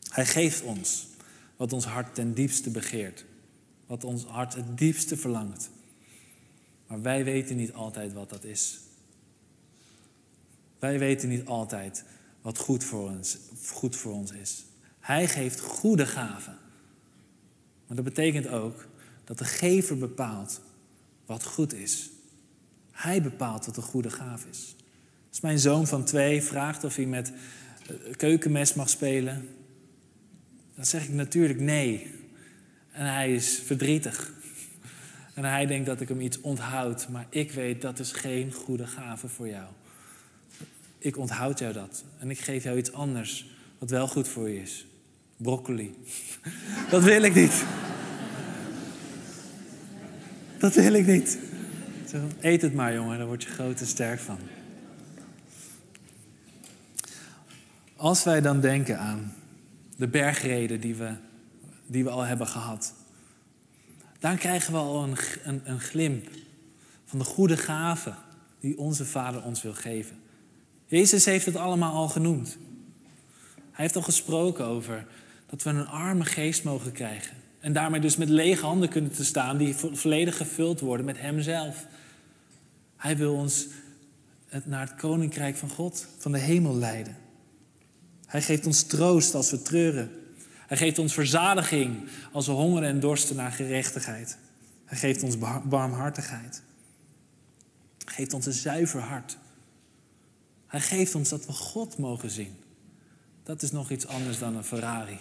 Hij 0.09 0.25
geeft 0.25 0.61
ons 0.61 1.07
wat 1.55 1.73
ons 1.73 1.85
hart 1.85 2.15
ten 2.15 2.33
diepste 2.33 2.69
begeert. 2.69 3.25
Wat 3.85 4.03
ons 4.03 4.23
hart 4.23 4.53
het 4.53 4.77
diepste 4.77 5.17
verlangt. 5.17 5.69
Maar 6.87 7.01
wij 7.01 7.23
weten 7.23 7.55
niet 7.55 7.73
altijd 7.73 8.13
wat 8.13 8.29
dat 8.29 8.43
is. 8.43 8.79
Wij 10.85 10.99
weten 10.99 11.29
niet 11.29 11.45
altijd 11.45 12.03
wat 12.41 12.57
goed 12.57 12.83
voor 12.83 13.09
ons, 13.09 13.37
goed 13.71 13.95
voor 13.95 14.11
ons 14.11 14.31
is. 14.31 14.65
Hij 14.99 15.27
geeft 15.27 15.59
goede 15.59 16.05
gaven. 16.05 16.57
Maar 17.87 17.95
dat 17.95 18.05
betekent 18.05 18.47
ook 18.47 18.87
dat 19.23 19.37
de 19.37 19.45
gever 19.45 19.97
bepaalt 19.97 20.61
wat 21.25 21.43
goed 21.43 21.73
is. 21.73 22.09
Hij 22.91 23.21
bepaalt 23.21 23.65
wat 23.65 23.77
een 23.77 23.83
goede 23.83 24.09
gaaf 24.09 24.45
is. 24.45 24.75
Als 25.29 25.41
mijn 25.41 25.59
zoon 25.59 25.87
van 25.87 26.03
twee 26.03 26.43
vraagt 26.43 26.83
of 26.83 26.95
hij 26.95 27.05
met 27.05 27.31
keukenmes 28.17 28.73
mag 28.73 28.89
spelen, 28.89 29.49
dan 30.75 30.85
zeg 30.85 31.03
ik 31.03 31.13
natuurlijk 31.13 31.59
nee. 31.59 32.11
En 32.91 33.05
hij 33.05 33.33
is 33.33 33.59
verdrietig. 33.65 34.33
En 35.33 35.43
hij 35.43 35.65
denkt 35.65 35.85
dat 35.85 36.01
ik 36.01 36.07
hem 36.07 36.21
iets 36.21 36.41
onthoud, 36.41 37.09
maar 37.09 37.27
ik 37.29 37.51
weet 37.51 37.81
dat 37.81 37.99
is 37.99 38.11
geen 38.11 38.53
goede 38.53 38.87
gave 38.87 39.27
voor 39.27 39.47
jou. 39.47 39.67
Ik 41.05 41.17
onthoud 41.17 41.59
jou 41.59 41.73
dat 41.73 42.03
en 42.17 42.29
ik 42.29 42.39
geef 42.39 42.63
jou 42.63 42.77
iets 42.77 42.93
anders 42.93 43.45
wat 43.77 43.89
wel 43.89 44.07
goed 44.07 44.27
voor 44.27 44.49
je 44.49 44.61
is. 44.61 44.85
Broccoli. 45.37 45.95
Dat 46.89 47.03
wil 47.03 47.23
ik 47.23 47.35
niet. 47.35 47.63
Dat 50.57 50.75
wil 50.75 50.93
ik 50.93 51.05
niet. 51.05 51.37
Eet 52.39 52.61
het 52.61 52.73
maar, 52.73 52.93
jongen, 52.93 53.17
daar 53.17 53.27
word 53.27 53.43
je 53.43 53.49
groot 53.49 53.79
en 53.79 53.87
sterk 53.87 54.19
van. 54.19 54.39
Als 57.95 58.23
wij 58.23 58.41
dan 58.41 58.59
denken 58.59 58.99
aan 58.99 59.33
de 59.95 60.07
bergreden 60.07 60.79
die 60.79 60.95
we, 60.95 61.11
die 61.85 62.03
we 62.03 62.09
al 62.09 62.21
hebben 62.21 62.47
gehad, 62.47 62.93
dan 64.19 64.37
krijgen 64.37 64.73
we 64.73 64.79
al 64.79 65.03
een, 65.03 65.17
een, 65.43 65.61
een 65.63 65.79
glimp 65.79 66.29
van 67.05 67.19
de 67.19 67.25
goede 67.25 67.57
gaven 67.57 68.15
die 68.59 68.77
onze 68.77 69.05
Vader 69.05 69.43
ons 69.43 69.61
wil 69.61 69.73
geven. 69.73 70.23
Jezus 70.85 71.25
heeft 71.25 71.45
het 71.45 71.55
allemaal 71.55 71.93
al 71.93 72.07
genoemd. 72.07 72.57
Hij 73.55 73.83
heeft 73.83 73.95
al 73.95 74.01
gesproken 74.01 74.65
over 74.65 75.05
dat 75.45 75.63
we 75.63 75.69
een 75.69 75.87
arme 75.87 76.25
geest 76.25 76.63
mogen 76.63 76.91
krijgen. 76.91 77.37
En 77.59 77.73
daarmee 77.73 78.01
dus 78.01 78.15
met 78.15 78.29
lege 78.29 78.65
handen 78.65 78.89
kunnen 78.89 79.11
te 79.11 79.25
staan 79.25 79.57
die 79.57 79.75
volledig 79.75 80.37
gevuld 80.37 80.79
worden 80.79 81.05
met 81.05 81.19
Hemzelf. 81.19 81.85
Hij 82.97 83.17
wil 83.17 83.33
ons 83.33 83.67
naar 84.63 84.87
het 84.87 84.95
koninkrijk 84.95 85.57
van 85.57 85.69
God, 85.69 86.07
van 86.17 86.31
de 86.31 86.37
hemel 86.37 86.75
leiden. 86.75 87.17
Hij 88.25 88.41
geeft 88.41 88.65
ons 88.65 88.83
troost 88.83 89.35
als 89.35 89.51
we 89.51 89.61
treuren. 89.61 90.11
Hij 90.67 90.77
geeft 90.77 90.99
ons 90.99 91.13
verzadiging 91.13 92.09
als 92.31 92.45
we 92.45 92.51
hongeren 92.51 92.89
en 92.89 92.99
dorsten 92.99 93.35
naar 93.35 93.51
gerechtigheid. 93.51 94.37
Hij 94.85 94.97
geeft 94.97 95.23
ons 95.23 95.37
barmhartigheid. 95.63 96.61
Hij 98.05 98.13
geeft 98.13 98.33
ons 98.33 98.45
een 98.45 98.53
zuiver 98.53 99.01
hart. 99.01 99.37
Hij 100.67 100.81
geeft 100.81 101.15
ons 101.15 101.29
dat 101.29 101.45
we 101.45 101.53
God 101.53 101.97
mogen 101.97 102.29
zien. 102.29 102.55
Dat 103.43 103.61
is 103.61 103.71
nog 103.71 103.91
iets 103.91 104.07
anders 104.07 104.39
dan 104.39 104.55
een 104.55 104.63
Ferrari. 104.63 105.19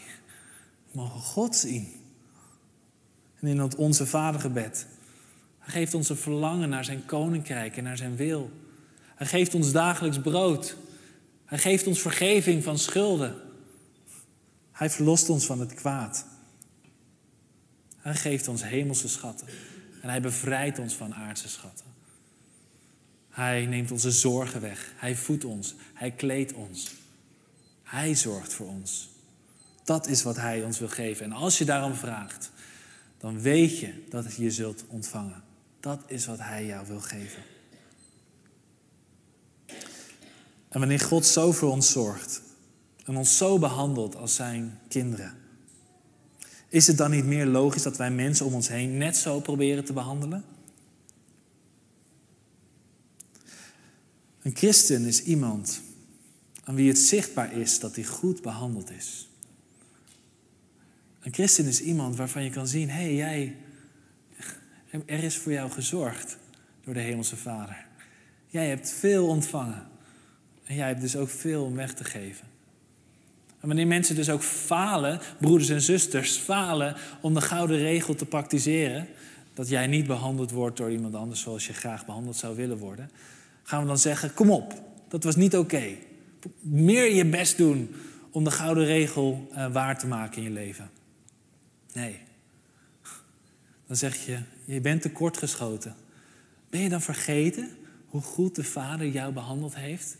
We 0.90 0.98
mogen 0.98 1.20
God 1.20 1.56
zien. 1.56 1.92
En 3.40 3.48
in 3.48 3.58
het 3.58 3.74
Onze 3.74 4.06
Vadergebed 4.06 4.86
hij 5.64 5.72
geeft 5.72 5.94
ons 5.94 6.08
een 6.08 6.16
verlangen 6.16 6.68
naar 6.68 6.84
zijn 6.84 7.06
koninkrijk 7.06 7.76
en 7.76 7.84
naar 7.84 7.96
zijn 7.96 8.16
wil. 8.16 8.50
Hij 9.14 9.26
geeft 9.26 9.54
ons 9.54 9.72
dagelijks 9.72 10.20
brood. 10.20 10.76
Hij 11.44 11.58
geeft 11.58 11.86
ons 11.86 12.00
vergeving 12.00 12.64
van 12.64 12.78
schulden. 12.78 13.34
Hij 14.72 14.90
verlost 14.90 15.28
ons 15.28 15.46
van 15.46 15.60
het 15.60 15.74
kwaad. 15.74 16.26
Hij 17.96 18.14
geeft 18.14 18.48
ons 18.48 18.64
hemelse 18.64 19.08
schatten. 19.08 19.46
En 20.02 20.08
hij 20.08 20.20
bevrijdt 20.20 20.78
ons 20.78 20.94
van 20.94 21.14
aardse 21.14 21.48
schatten. 21.48 21.86
Hij 23.34 23.66
neemt 23.66 23.90
onze 23.90 24.10
zorgen 24.10 24.60
weg. 24.60 24.92
Hij 24.96 25.16
voedt 25.16 25.44
ons. 25.44 25.74
Hij 25.94 26.10
kleedt 26.10 26.52
ons. 26.52 26.94
Hij 27.82 28.14
zorgt 28.14 28.52
voor 28.52 28.66
ons. 28.66 29.08
Dat 29.84 30.06
is 30.06 30.22
wat 30.22 30.36
hij 30.36 30.62
ons 30.62 30.78
wil 30.78 30.88
geven. 30.88 31.24
En 31.24 31.32
als 31.32 31.58
je 31.58 31.64
daarom 31.64 31.94
vraagt, 31.94 32.50
dan 33.18 33.40
weet 33.40 33.78
je 33.78 34.04
dat 34.08 34.34
je 34.34 34.50
zult 34.50 34.84
ontvangen. 34.88 35.42
Dat 35.80 36.00
is 36.06 36.26
wat 36.26 36.38
Hij 36.38 36.66
jou 36.66 36.86
wil 36.86 37.00
geven. 37.00 37.42
En 40.68 40.80
wanneer 40.80 41.00
God 41.00 41.26
zo 41.26 41.52
voor 41.52 41.70
ons 41.70 41.90
zorgt 41.90 42.42
en 43.04 43.16
ons 43.16 43.36
zo 43.36 43.58
behandelt 43.58 44.16
als 44.16 44.34
Zijn 44.34 44.78
kinderen, 44.88 45.34
is 46.68 46.86
het 46.86 46.96
dan 46.96 47.10
niet 47.10 47.24
meer 47.24 47.46
logisch 47.46 47.82
dat 47.82 47.96
wij 47.96 48.10
mensen 48.10 48.46
om 48.46 48.54
ons 48.54 48.68
heen 48.68 48.96
net 48.96 49.16
zo 49.16 49.40
proberen 49.40 49.84
te 49.84 49.92
behandelen? 49.92 50.44
Een 54.44 54.56
christen 54.56 55.04
is 55.04 55.22
iemand 55.22 55.80
aan 56.64 56.74
wie 56.74 56.88
het 56.88 56.98
zichtbaar 56.98 57.52
is 57.52 57.78
dat 57.78 57.94
hij 57.94 58.04
goed 58.04 58.42
behandeld 58.42 58.90
is. 58.90 59.28
Een 61.20 61.32
christen 61.32 61.66
is 61.66 61.80
iemand 61.80 62.16
waarvan 62.16 62.42
je 62.44 62.50
kan 62.50 62.68
zien: 62.68 62.90
hé, 62.90 63.02
hey, 63.02 63.14
jij 63.14 63.56
er 65.06 65.24
is 65.24 65.36
voor 65.36 65.52
jou 65.52 65.70
gezorgd 65.70 66.36
door 66.84 66.94
de 66.94 67.00
Hemelse 67.00 67.36
Vader. 67.36 67.86
Jij 68.46 68.68
hebt 68.68 68.90
veel 68.90 69.26
ontvangen. 69.26 69.86
En 70.64 70.74
jij 70.74 70.88
hebt 70.88 71.00
dus 71.00 71.16
ook 71.16 71.28
veel 71.28 71.64
om 71.64 71.74
weg 71.74 71.94
te 71.94 72.04
geven. 72.04 72.46
En 73.60 73.66
wanneer 73.66 73.86
mensen 73.86 74.14
dus 74.14 74.30
ook 74.30 74.42
falen, 74.42 75.20
broeders 75.40 75.68
en 75.68 75.80
zusters, 75.80 76.36
falen 76.36 76.96
om 77.20 77.34
de 77.34 77.40
gouden 77.40 77.78
regel 77.78 78.14
te 78.14 78.26
praktiseren, 78.26 79.08
dat 79.54 79.68
jij 79.68 79.86
niet 79.86 80.06
behandeld 80.06 80.50
wordt 80.50 80.76
door 80.76 80.90
iemand 80.90 81.14
anders 81.14 81.40
zoals 81.40 81.66
je 81.66 81.72
graag 81.72 82.06
behandeld 82.06 82.36
zou 82.36 82.56
willen 82.56 82.78
worden, 82.78 83.10
gaan 83.64 83.80
we 83.80 83.86
dan 83.86 83.98
zeggen: 83.98 84.34
kom 84.34 84.50
op, 84.50 84.82
dat 85.08 85.24
was 85.24 85.36
niet 85.36 85.56
oké. 85.56 85.96
Meer 86.60 87.14
je 87.14 87.26
best 87.26 87.56
doen 87.56 87.94
om 88.30 88.44
de 88.44 88.50
gouden 88.50 88.84
regel 88.84 89.48
uh, 89.52 89.72
waar 89.72 89.98
te 89.98 90.06
maken 90.06 90.36
in 90.36 90.42
je 90.42 90.50
leven. 90.50 90.90
Nee. 91.92 92.18
Dan 93.86 93.96
zeg 93.96 94.26
je: 94.26 94.38
je 94.64 94.80
bent 94.80 95.02
tekortgeschoten. 95.02 95.94
Ben 96.70 96.80
je 96.80 96.88
dan 96.88 97.02
vergeten 97.02 97.70
hoe 98.06 98.22
goed 98.22 98.54
de 98.54 98.64
Vader 98.64 99.08
jou 99.08 99.32
behandeld 99.32 99.76
heeft? 99.76 100.16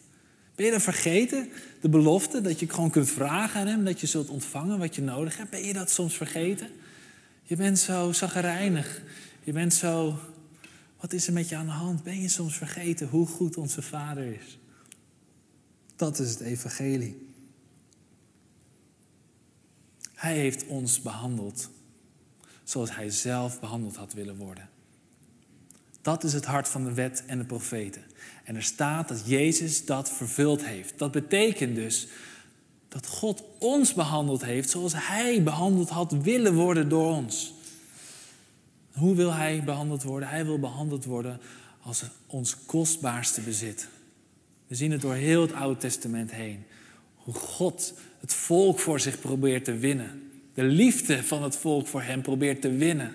Ben 0.54 0.64
je 0.64 0.70
dan 0.70 0.80
vergeten 0.80 1.48
de 1.80 1.88
belofte 1.88 2.40
dat 2.40 2.61
je 2.61 2.70
gewoon 2.70 2.90
kunt 2.90 3.11
vragen 3.11 3.61
aan 3.61 3.66
Hem, 3.66 3.85
dat 3.85 4.00
je 4.00 4.07
zult 4.07 4.28
ontvangen 4.28 4.78
wat 4.78 4.94
je 4.94 5.02
nodig 5.02 5.37
hebt? 5.37 5.50
Ben 5.50 5.66
je 5.66 5.72
dat 5.72 5.90
soms 5.90 6.16
vergeten? 6.16 6.68
Je 7.42 7.57
bent 7.57 7.78
zo 7.78 8.12
zagrijnig. 8.12 9.02
Je 9.42 9.52
bent 9.52 9.74
zo. 9.74 10.18
Wat 11.04 11.12
is 11.12 11.26
er 11.26 11.32
met 11.32 11.48
je 11.48 11.56
aan 11.56 11.66
de 11.66 11.72
hand? 11.72 12.02
Ben 12.02 12.20
je 12.20 12.28
soms 12.28 12.56
vergeten 12.56 13.08
hoe 13.08 13.26
goed 13.26 13.56
onze 13.56 13.82
Vader 13.82 14.26
is? 14.26 14.58
Dat 15.96 16.18
is 16.18 16.30
het 16.30 16.40
Evangelie. 16.40 17.34
Hij 20.14 20.36
heeft 20.36 20.66
ons 20.66 21.00
behandeld 21.00 21.70
zoals 22.62 22.94
Hij 22.94 23.10
zelf 23.10 23.60
behandeld 23.60 23.96
had 23.96 24.12
willen 24.12 24.36
worden. 24.36 24.68
Dat 26.02 26.24
is 26.24 26.32
het 26.32 26.44
hart 26.44 26.68
van 26.68 26.84
de 26.84 26.92
wet 26.92 27.24
en 27.26 27.38
de 27.38 27.44
profeten. 27.44 28.02
En 28.44 28.56
er 28.56 28.62
staat 28.62 29.08
dat 29.08 29.26
Jezus 29.26 29.84
dat 29.84 30.10
vervuld 30.10 30.64
heeft. 30.64 30.98
Dat 30.98 31.12
betekent 31.12 31.74
dus 31.74 32.08
dat 32.88 33.06
God 33.06 33.44
ons 33.58 33.94
behandeld 33.94 34.44
heeft 34.44 34.70
zoals 34.70 34.92
Hij 34.96 35.42
behandeld 35.42 35.88
had 35.88 36.12
willen 36.12 36.54
worden 36.54 36.88
door 36.88 37.12
ons. 37.12 37.53
Hoe 38.94 39.14
wil 39.14 39.33
Hij 39.33 39.64
behandeld 39.64 40.02
worden? 40.02 40.28
Hij 40.28 40.44
wil 40.44 40.59
behandeld 40.59 41.04
worden 41.04 41.40
als 41.80 42.04
ons 42.26 42.57
kostbaarste 42.66 43.40
bezit. 43.40 43.88
We 44.66 44.74
zien 44.74 44.90
het 44.90 45.00
door 45.00 45.14
heel 45.14 45.42
het 45.42 45.52
Oude 45.52 45.80
Testament 45.80 46.30
heen. 46.30 46.64
Hoe 47.14 47.35
God 47.35 47.94
het 48.20 48.35
volk 48.35 48.78
voor 48.78 49.00
zich 49.00 49.20
probeert 49.20 49.64
te 49.64 49.76
winnen. 49.76 50.30
De 50.54 50.62
liefde 50.62 51.22
van 51.22 51.42
het 51.42 51.57
volk 51.57 51.87
voor 51.87 52.02
Hem 52.02 52.22
probeert 52.22 52.61
te 52.61 52.70
winnen. 52.70 53.14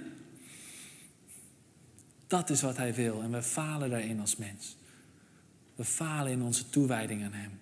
Dat 2.27 2.49
is 2.49 2.61
wat 2.61 2.77
Hij 2.77 2.93
wil 2.93 3.21
en 3.21 3.31
we 3.31 3.43
falen 3.43 3.89
daarin 3.89 4.19
als 4.19 4.35
mens. 4.35 4.77
We 5.75 5.85
falen 5.85 6.31
in 6.31 6.41
onze 6.41 6.69
toewijding 6.69 7.23
aan 7.23 7.33
Hem. 7.33 7.59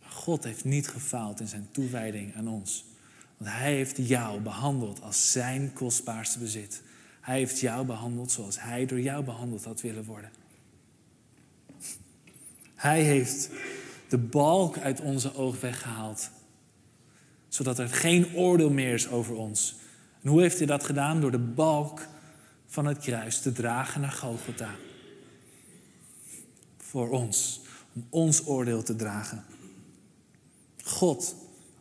Maar 0.00 0.10
God 0.10 0.44
heeft 0.44 0.64
niet 0.64 0.88
gefaald 0.88 1.40
in 1.40 1.48
zijn 1.48 1.68
toewijding 1.70 2.36
aan 2.36 2.48
ons. 2.48 2.84
Want 3.36 3.50
Hij 3.50 3.74
heeft 3.74 3.96
jou 3.96 4.40
behandeld 4.40 5.02
als 5.02 5.32
Zijn 5.32 5.72
kostbaarste 5.72 6.38
bezit. 6.38 6.82
Hij 7.20 7.38
heeft 7.38 7.60
jou 7.60 7.86
behandeld 7.86 8.32
zoals 8.32 8.60
Hij 8.60 8.86
door 8.86 9.00
jou 9.00 9.24
behandeld 9.24 9.64
had 9.64 9.80
willen 9.80 10.04
worden. 10.04 10.30
Hij 12.74 13.02
heeft 13.02 13.50
de 14.08 14.18
balk 14.18 14.78
uit 14.78 15.00
onze 15.00 15.34
oog 15.34 15.60
weggehaald, 15.60 16.30
zodat 17.48 17.78
er 17.78 17.88
geen 17.88 18.34
oordeel 18.34 18.70
meer 18.70 18.94
is 18.94 19.08
over 19.08 19.34
ons. 19.34 19.74
En 20.22 20.30
hoe 20.30 20.40
heeft 20.40 20.58
hij 20.58 20.66
dat 20.66 20.84
gedaan? 20.84 21.20
Door 21.20 21.30
de 21.30 21.38
balk 21.38 22.06
van 22.66 22.86
het 22.86 22.98
kruis 22.98 23.40
te 23.40 23.52
dragen 23.52 24.00
naar 24.00 24.12
Golgotha. 24.12 24.74
Voor 26.76 27.10
ons, 27.10 27.60
om 27.94 28.06
ons 28.10 28.46
oordeel 28.46 28.82
te 28.82 28.96
dragen. 28.96 29.44
God 30.84 31.34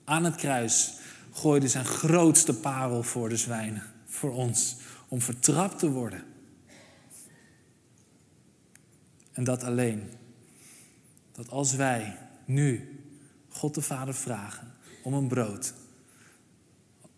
aan 0.04 0.24
het 0.24 0.36
kruis 0.36 0.94
gooide 1.32 1.68
zijn 1.68 1.86
grootste 1.86 2.54
parel 2.54 3.04
voor 3.04 3.30
de 3.30 3.38
zwijnen, 3.38 3.84
voor 4.06 4.34
ons, 4.34 4.76
om 5.10 5.22
vertrapt 5.22 5.80
te 5.80 5.90
worden. 5.90 6.24
En 9.32 9.44
dat 9.44 9.64
alleen. 9.64 10.10
Dat 11.32 11.50
als 11.50 11.76
wij 11.76 12.18
nu 12.46 13.00
God 13.50 13.76
de 13.76 13.82
Vader 13.82 14.14
vragen 14.14 14.76
om 15.04 15.14
een 15.14 15.28
brood, 15.28 15.74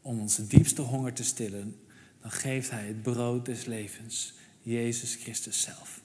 om 0.01 0.19
onze 0.19 0.47
diepste 0.47 0.81
honger 0.81 1.13
te 1.13 1.23
stillen, 1.23 1.79
dan 2.21 2.31
geeft 2.31 2.69
Hij 2.69 2.87
het 2.87 3.01
brood 3.01 3.45
des 3.45 3.65
levens, 3.65 4.33
Jezus 4.61 5.15
Christus 5.15 5.61
zelf. 5.61 6.01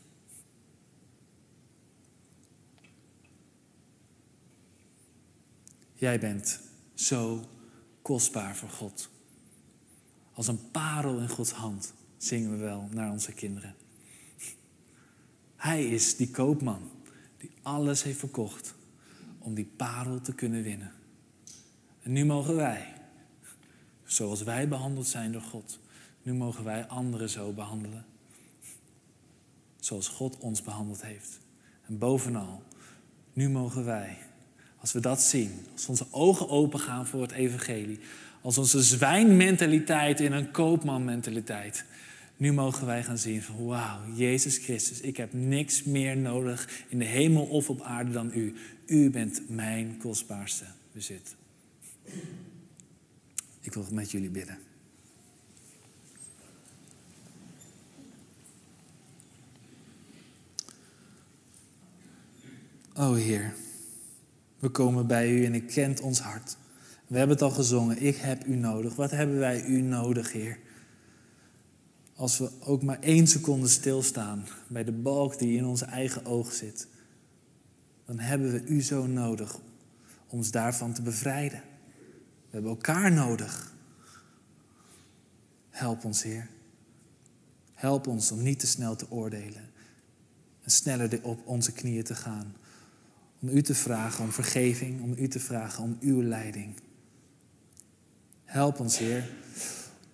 Jij 5.95 6.19
bent 6.19 6.61
zo 6.95 7.49
kostbaar 8.03 8.57
voor 8.57 8.71
God. 8.71 9.09
Als 10.37 10.47
een 10.47 10.71
parel 10.71 11.19
in 11.19 11.29
Gods 11.29 11.51
hand 11.51 11.95
zingen 12.17 12.51
we 12.51 12.57
wel 12.57 12.89
naar 12.91 13.11
onze 13.11 13.33
kinderen. 13.33 13.75
Hij 15.57 15.87
is 15.87 16.17
die 16.17 16.31
koopman 16.31 16.91
die 17.39 17.51
alles 17.63 18.03
heeft 18.03 18.19
verkocht 18.19 18.75
om 19.39 19.55
die 19.55 19.71
parel 19.77 20.21
te 20.21 20.35
kunnen 20.35 20.63
winnen. 20.63 20.93
En 22.03 22.13
nu 22.13 22.25
mogen 22.25 22.55
wij, 22.55 22.93
zoals 24.05 24.43
wij 24.43 24.69
behandeld 24.69 25.07
zijn 25.07 25.33
door 25.33 25.43
God, 25.43 25.79
nu 26.23 26.35
mogen 26.35 26.65
wij 26.65 26.87
anderen 26.87 27.31
zo 27.31 27.53
behandelen. 27.53 28.05
Zoals 29.81 30.09
God 30.09 30.39
ons 30.39 30.63
behandeld 30.63 31.03
heeft. 31.03 31.39
En 31.87 31.99
bovenal, 31.99 32.63
nu 33.33 33.49
mogen 33.49 33.85
wij, 33.85 34.19
als 34.77 34.93
we 34.93 35.01
dat 35.01 35.21
zien, 35.21 35.67
als 35.73 35.87
onze 35.87 36.07
ogen 36.11 36.49
open 36.49 36.81
gaan 36.81 37.07
voor 37.07 37.23
het 37.23 37.33
evangelie, 37.33 38.01
als 38.47 38.59
onze 38.59 38.83
zwijnmentaliteit 38.83 40.21
in 40.21 40.33
een 40.33 40.51
koopmanmentaliteit, 40.51 41.85
nu 42.37 42.53
mogen 42.53 42.87
wij 42.87 43.03
gaan 43.03 43.19
zien 43.19 43.43
van 43.43 43.65
wauw, 43.65 43.99
Jezus 44.15 44.59
Christus, 44.59 45.01
ik 45.01 45.17
heb 45.17 45.33
niks 45.33 45.83
meer 45.83 46.17
nodig 46.17 46.85
in 46.89 46.99
de 46.99 47.05
hemel 47.05 47.45
of 47.45 47.71
op 47.71 47.81
aarde 47.81 48.11
dan 48.11 48.31
u. 48.35 48.55
U 48.87 49.11
bent 49.11 49.43
mijn 49.49 49.97
kostbaarste 49.99 50.65
bezit. 50.93 51.37
Ik 53.61 53.75
wil 53.75 53.87
met 53.91 54.11
jullie 54.11 54.31
bidden. 54.31 54.59
O 62.95 63.15
Heer, 63.15 63.55
we 64.59 64.69
komen 64.69 65.07
bij 65.07 65.31
U 65.31 65.45
en 65.45 65.55
ik 65.55 65.67
kent 65.67 66.01
ons 66.01 66.21
hart. 66.21 66.57
We 67.07 67.19
hebben 67.19 67.37
het 67.37 67.45
al 67.45 67.51
gezongen, 67.51 68.03
ik 68.03 68.17
heb 68.17 68.47
U 68.47 68.57
nodig. 68.57 68.95
Wat 68.95 69.11
hebben 69.11 69.39
wij 69.39 69.65
U 69.65 69.81
nodig, 69.81 70.33
Heer? 70.33 70.59
Als 72.15 72.39
we 72.39 72.51
ook 72.61 72.83
maar 72.83 73.01
één 73.01 73.27
seconde 73.27 73.69
stilstaan 73.69 74.47
bij 74.69 74.85
de 74.85 74.93
balk 74.93 75.39
die 75.39 75.57
in 75.57 75.65
onze 75.65 75.85
eigen 75.85 76.25
oog 76.25 76.53
zit, 76.53 76.89
dan 78.05 78.19
hebben 78.19 78.53
we 78.53 78.65
U 78.65 78.83
zo 78.83 79.07
nodig 79.07 79.57
om 79.57 79.63
ons 80.29 80.51
daarvan 80.51 80.93
te 80.93 81.03
bevrijden. 81.03 81.63
We 82.47 82.51
hebben 82.51 82.71
elkaar 82.71 83.13
nodig. 83.13 83.75
Help 85.71 86.05
ons, 86.05 86.23
Heer. 86.23 86.49
Help 87.75 88.07
ons 88.07 88.33
om 88.33 88.43
niet 88.43 88.59
te 88.59 88.67
snel 88.67 88.97
te 88.97 89.11
oordelen 89.11 89.71
en 90.63 90.71
sneller 90.71 91.21
op 91.23 91.47
onze 91.47 91.73
knieën 91.73 92.05
te 92.05 92.15
gaan 92.15 92.55
om 93.41 93.49
u 93.49 93.63
te 93.63 93.75
vragen 93.75 94.25
om 94.25 94.33
vergeving, 94.33 95.03
om 95.03 95.15
u 95.19 95.29
te 95.29 95.41
vragen 95.41 95.85
om 95.85 95.97
uw 96.01 96.23
leiding. 96.23 96.75
Help 98.47 98.81
ons, 98.81 98.99
Heer, 98.99 99.29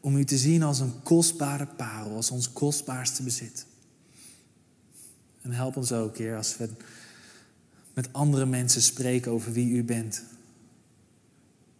om 0.00 0.16
u 0.16 0.24
te 0.24 0.38
zien 0.38 0.62
als 0.62 0.80
een 0.80 1.02
kostbare 1.02 1.66
parel, 1.66 2.14
als 2.14 2.30
ons 2.30 2.52
kostbaarste 2.52 3.22
bezit. 3.22 3.66
En 5.40 5.52
help 5.52 5.76
ons 5.76 5.92
ook, 5.92 6.16
Heer, 6.16 6.36
als 6.36 6.56
we 6.56 6.68
met 7.94 8.12
andere 8.12 8.46
mensen 8.46 8.82
spreken 8.82 9.32
over 9.32 9.52
wie 9.52 9.70
u 9.70 9.84
bent. 9.84 10.22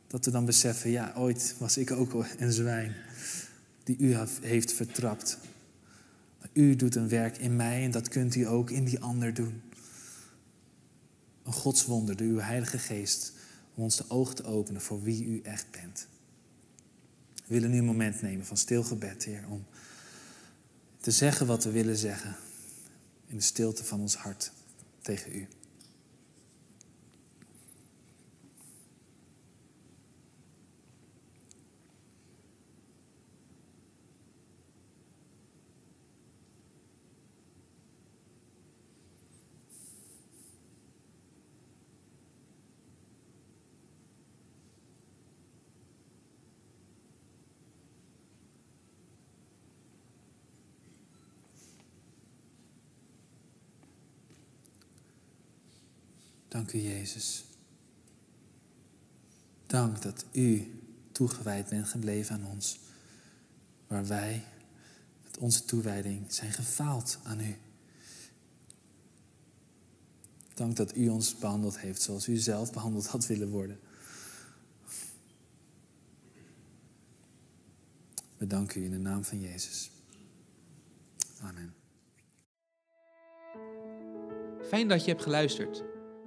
Dat 0.06 0.24
we 0.24 0.30
dan 0.30 0.44
beseffen, 0.44 0.90
ja, 0.90 1.12
ooit 1.16 1.54
was 1.58 1.76
ik 1.76 1.90
ook 1.90 2.26
een 2.38 2.52
zwijn 2.52 2.94
die 3.84 3.96
u 3.98 4.16
heeft 4.40 4.72
vertrapt. 4.72 5.38
U 6.52 6.76
doet 6.76 6.94
een 6.94 7.08
werk 7.08 7.38
in 7.38 7.56
mij 7.56 7.84
en 7.84 7.90
dat 7.90 8.08
kunt 8.08 8.34
u 8.34 8.46
ook 8.46 8.70
in 8.70 8.84
die 8.84 9.00
ander 9.00 9.34
doen 9.34 9.62
een 11.42 11.52
godswonder 11.52 12.16
door 12.16 12.26
uw 12.26 12.38
Heilige 12.38 12.78
Geest 12.78 13.32
om 13.74 13.82
ons 13.82 13.96
de 13.96 14.04
ogen 14.08 14.34
te 14.34 14.44
openen 14.44 14.80
voor 14.80 15.02
wie 15.02 15.24
u 15.24 15.40
echt 15.42 15.66
bent. 15.70 16.06
We 17.46 17.54
willen 17.54 17.70
nu 17.70 17.78
een 17.78 17.84
moment 17.84 18.22
nemen 18.22 18.46
van 18.46 18.56
stil 18.56 18.82
gebed, 18.82 19.24
Heer, 19.24 19.44
om 19.48 19.66
te 21.00 21.10
zeggen 21.10 21.46
wat 21.46 21.64
we 21.64 21.70
willen 21.70 21.96
zeggen 21.96 22.36
in 23.26 23.36
de 23.36 23.42
stilte 23.42 23.84
van 23.84 24.00
ons 24.00 24.16
hart 24.16 24.52
tegen 25.00 25.34
u. 25.34 25.48
Dank 56.52 56.72
u, 56.72 56.78
Jezus. 56.78 57.44
Dank 59.66 60.02
dat 60.02 60.24
u 60.32 60.80
toegewijd 61.12 61.68
bent 61.68 61.88
gebleven 61.88 62.34
aan 62.34 62.46
ons, 62.46 62.80
waar 63.86 64.06
wij 64.06 64.44
met 65.24 65.38
onze 65.38 65.64
toewijding 65.64 66.32
zijn 66.32 66.52
gefaald 66.52 67.18
aan 67.22 67.40
u. 67.40 67.56
Dank 70.54 70.76
dat 70.76 70.96
u 70.96 71.08
ons 71.08 71.38
behandeld 71.38 71.78
heeft 71.78 72.02
zoals 72.02 72.28
u 72.28 72.36
zelf 72.36 72.72
behandeld 72.72 73.06
had 73.06 73.26
willen 73.26 73.48
worden. 73.48 73.80
We 78.36 78.46
danken 78.46 78.80
u 78.80 78.84
in 78.84 78.90
de 78.90 78.98
naam 78.98 79.24
van 79.24 79.40
Jezus. 79.40 79.90
Amen. 81.40 81.74
Fijn 84.68 84.88
dat 84.88 85.04
je 85.04 85.10
hebt 85.10 85.22
geluisterd. 85.22 85.92